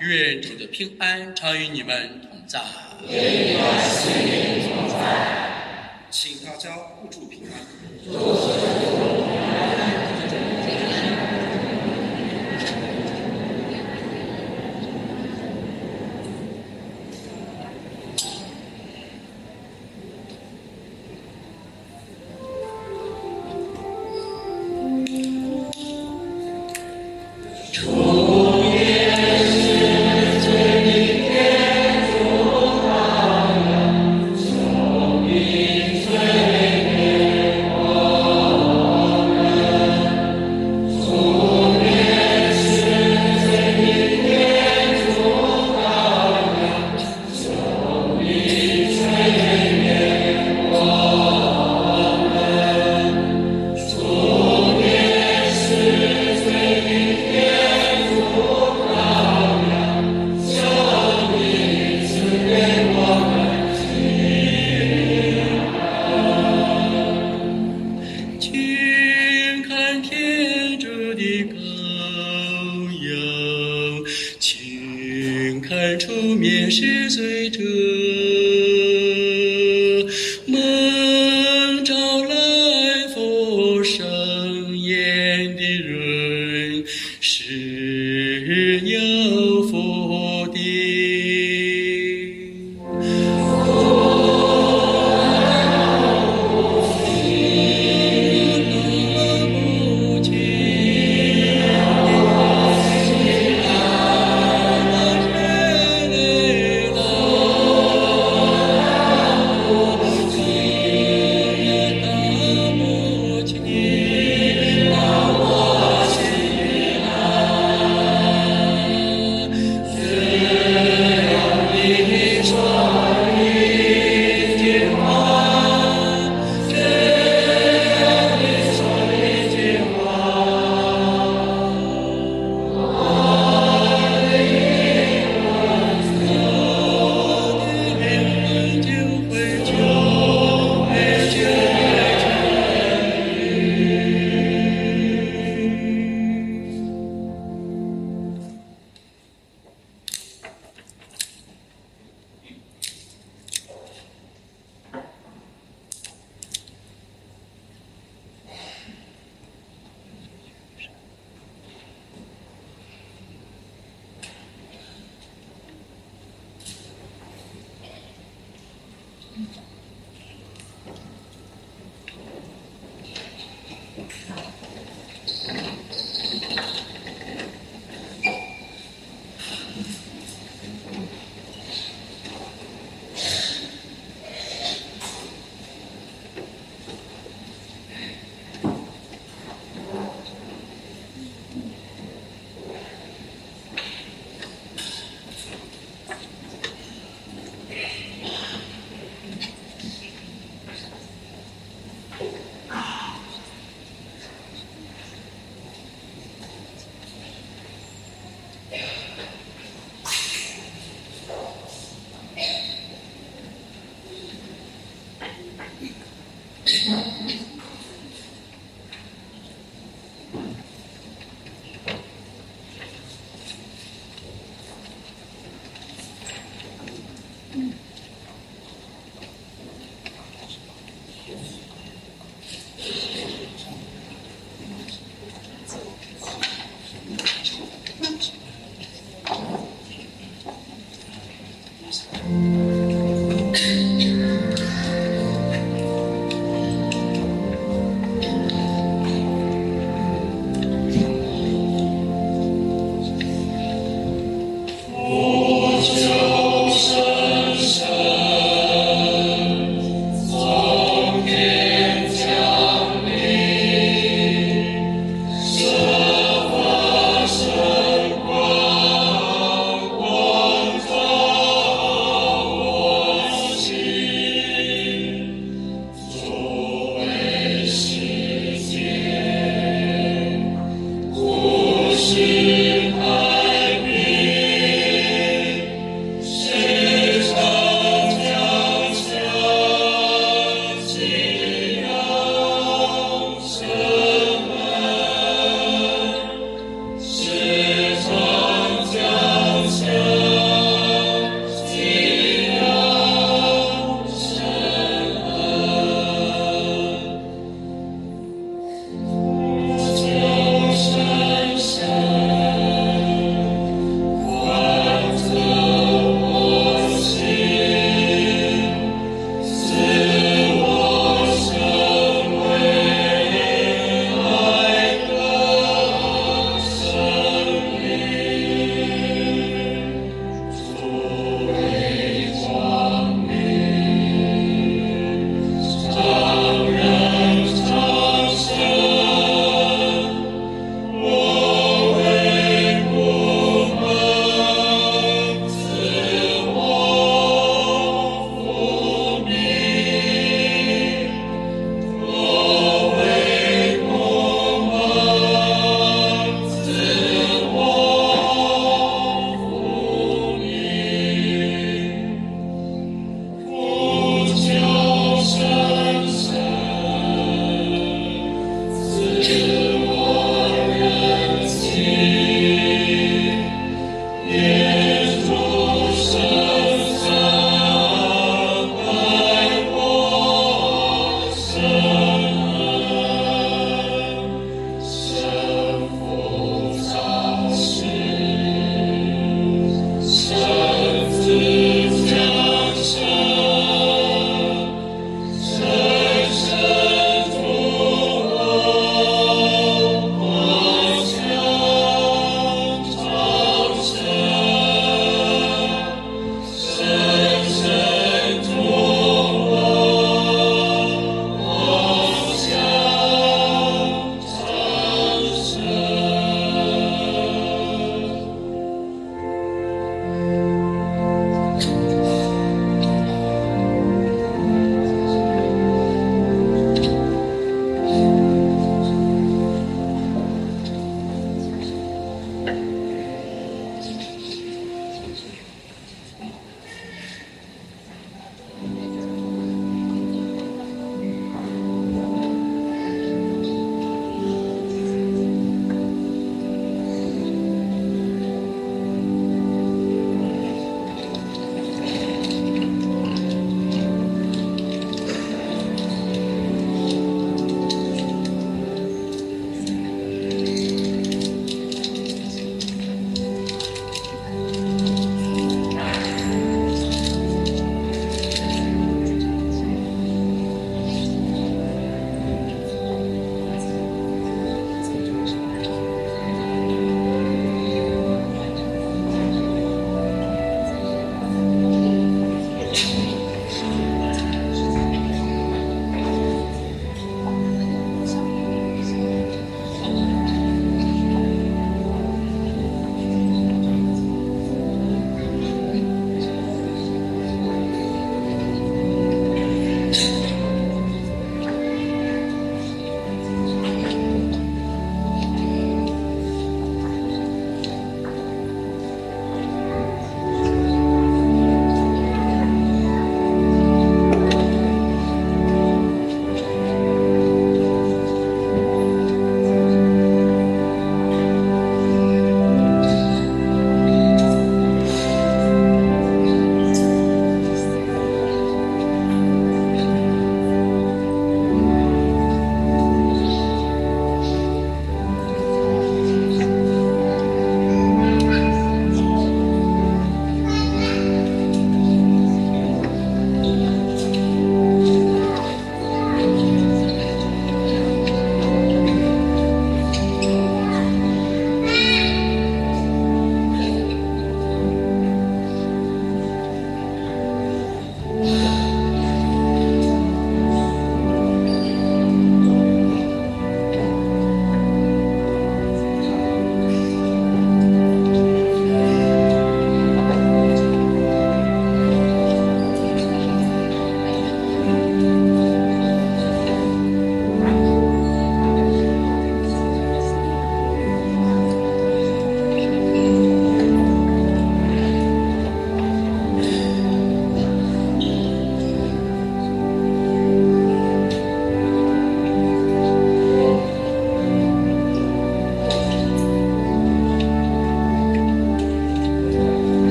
[0.00, 2.60] 愿主的平安常与你们同在。
[6.10, 8.75] 请大家互助平安。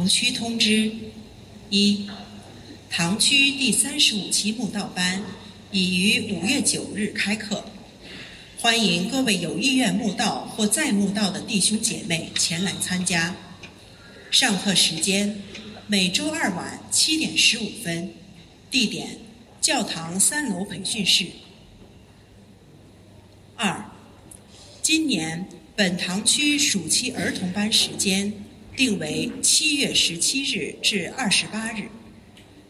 [0.00, 0.90] 堂区通知：
[1.68, 2.08] 一、
[2.88, 5.22] 堂区第三十五期慕道班
[5.70, 7.66] 已于五月九日开课，
[8.58, 13.36] 欢迎各位有意愿慕道或在慕道的弟兄姐妹前来参加。
[14.30, 15.42] 上课时间
[15.86, 18.14] 每周二晚七点十五分，
[18.70, 19.18] 地点
[19.60, 21.26] 教堂三楼培训室。
[23.54, 23.84] 二、
[24.80, 25.46] 今年
[25.76, 28.32] 本堂区暑期儿童班时间
[28.76, 31.88] 定为七月十七日至二十八日，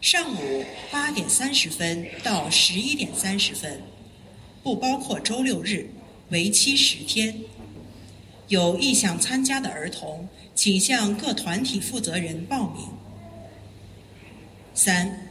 [0.00, 3.80] 上午八点三十分到十一点三十分，
[4.62, 5.90] 不包括周六日，
[6.30, 7.40] 为期十天。
[8.48, 12.86] 有意向参加的儿童，请向各团体负责人报名。
[14.74, 15.28] 三、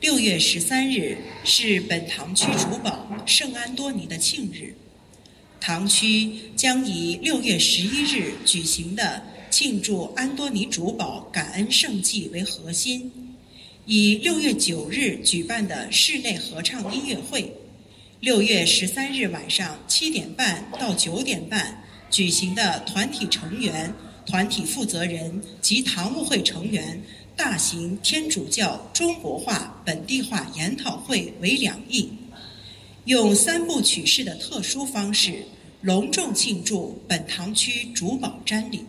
[0.00, 4.74] 六月十三日是本堂区主保圣安多尼的庆日，
[5.60, 9.22] 堂区将以六月十一日举行的
[9.54, 13.08] 庆祝安多尼主保感恩圣祭为核心，
[13.86, 17.52] 以六月九日举办的室内合唱音乐会，
[18.18, 23.94] 六月十三日晚上七点半到九点半举行的团体成员、
[24.26, 27.00] 团体负责人及堂务会成员
[27.36, 32.08] 大型天主教中国化本地化研讨会为两翼，
[33.04, 35.46] 用三部曲式的特殊方式
[35.80, 38.84] 隆重庆祝本堂区主保瞻礼。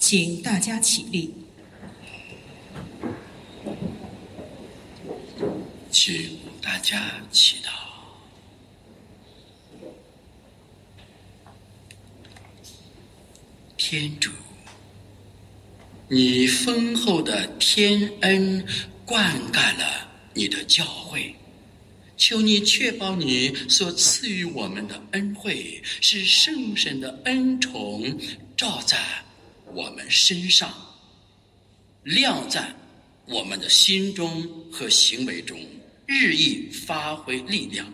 [0.00, 1.34] 请大家起立。
[5.90, 7.68] 请大家祈祷。
[13.76, 14.30] 天主，
[16.08, 18.64] 你丰厚的天恩
[19.04, 21.34] 灌溉了你的教会，
[22.16, 28.18] 求你确保你所赐予我们的恩惠是圣神的恩宠
[28.56, 28.96] 照在
[29.74, 30.72] 我们身上，
[32.02, 32.74] 亮在
[33.26, 35.58] 我们的心中和行为中，
[36.06, 37.92] 日益发挥力量，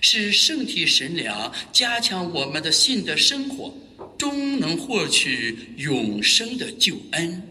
[0.00, 3.74] 使圣体神粮加强我们的信的生活。
[4.16, 7.42] 终能获取永生的救恩。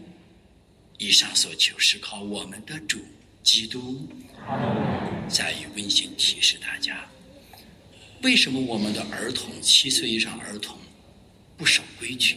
[0.98, 2.98] 以上所求是靠我们的主
[3.42, 4.08] 基督。
[5.28, 7.08] 再以温馨提示大家：
[8.22, 10.78] 为什么我们的儿童七岁以上儿童
[11.56, 12.36] 不守规矩？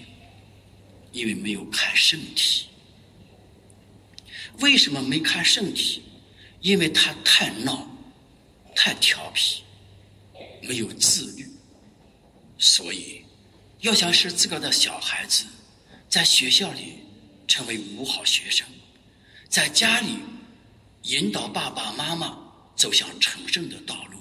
[1.13, 2.65] 因为没有看圣体。
[4.59, 6.03] 为什么没看圣体？
[6.59, 7.87] 因为他太闹、
[8.75, 9.63] 太调皮，
[10.61, 11.47] 没有自律，
[12.57, 13.23] 所以。
[13.81, 15.43] 要想使自个的小孩子
[16.07, 16.99] 在学校里
[17.49, 18.65] 成为五好学生，
[19.49, 20.19] 在家里
[21.01, 22.39] 引导爸爸妈妈
[22.77, 24.19] 走向成圣的道路，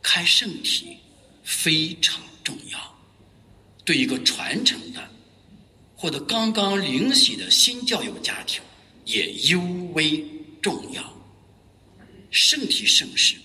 [0.00, 0.98] 开圣体
[1.42, 2.96] 非常重要。
[3.84, 5.10] 对一个传承的
[6.02, 8.60] 或者刚刚灵洗的新教友家庭
[9.04, 9.60] 也尤
[9.94, 10.26] 为
[10.60, 11.16] 重要。
[12.32, 13.36] 圣体圣事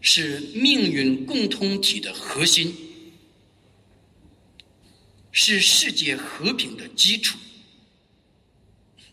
[0.00, 2.72] 是命运共同体的核心。
[5.32, 7.36] 是世界和平的基础，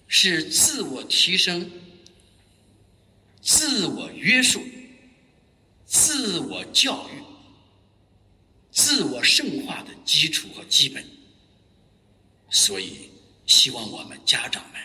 [0.08, 1.72] 是自我提升、
[3.42, 4.62] 自我约束、
[5.88, 7.24] 自我教育、
[8.70, 11.04] 自我圣化的基础和基本。
[12.50, 13.10] 所以，
[13.46, 14.82] 希望我们家长们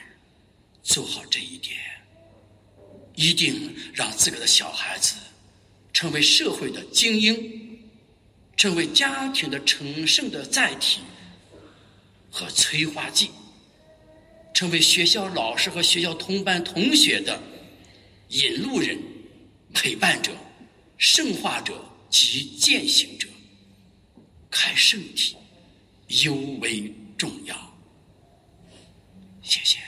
[0.83, 1.77] 做好这一点，
[3.15, 5.17] 一定让自个的小孩子
[5.93, 7.81] 成为社会的精英，
[8.57, 11.01] 成为家庭的成圣的载体。
[12.37, 13.31] 和催化剂，
[14.53, 17.41] 成为学校老师和学校同班同学的
[18.31, 18.99] 引路人、
[19.73, 20.33] 陪伴者、
[20.99, 21.81] 圣化者
[22.11, 23.29] 及践行者，
[24.51, 25.37] 开圣体
[26.09, 26.93] 尤为
[27.25, 27.57] 重要。
[29.41, 29.79] 谢谢。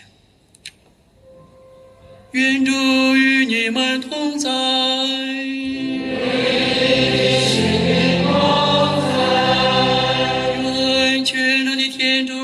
[2.31, 4.49] 愿主与你们同在。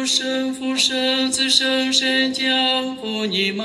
[0.04, 3.62] 圣父、圣子、圣神降福你们。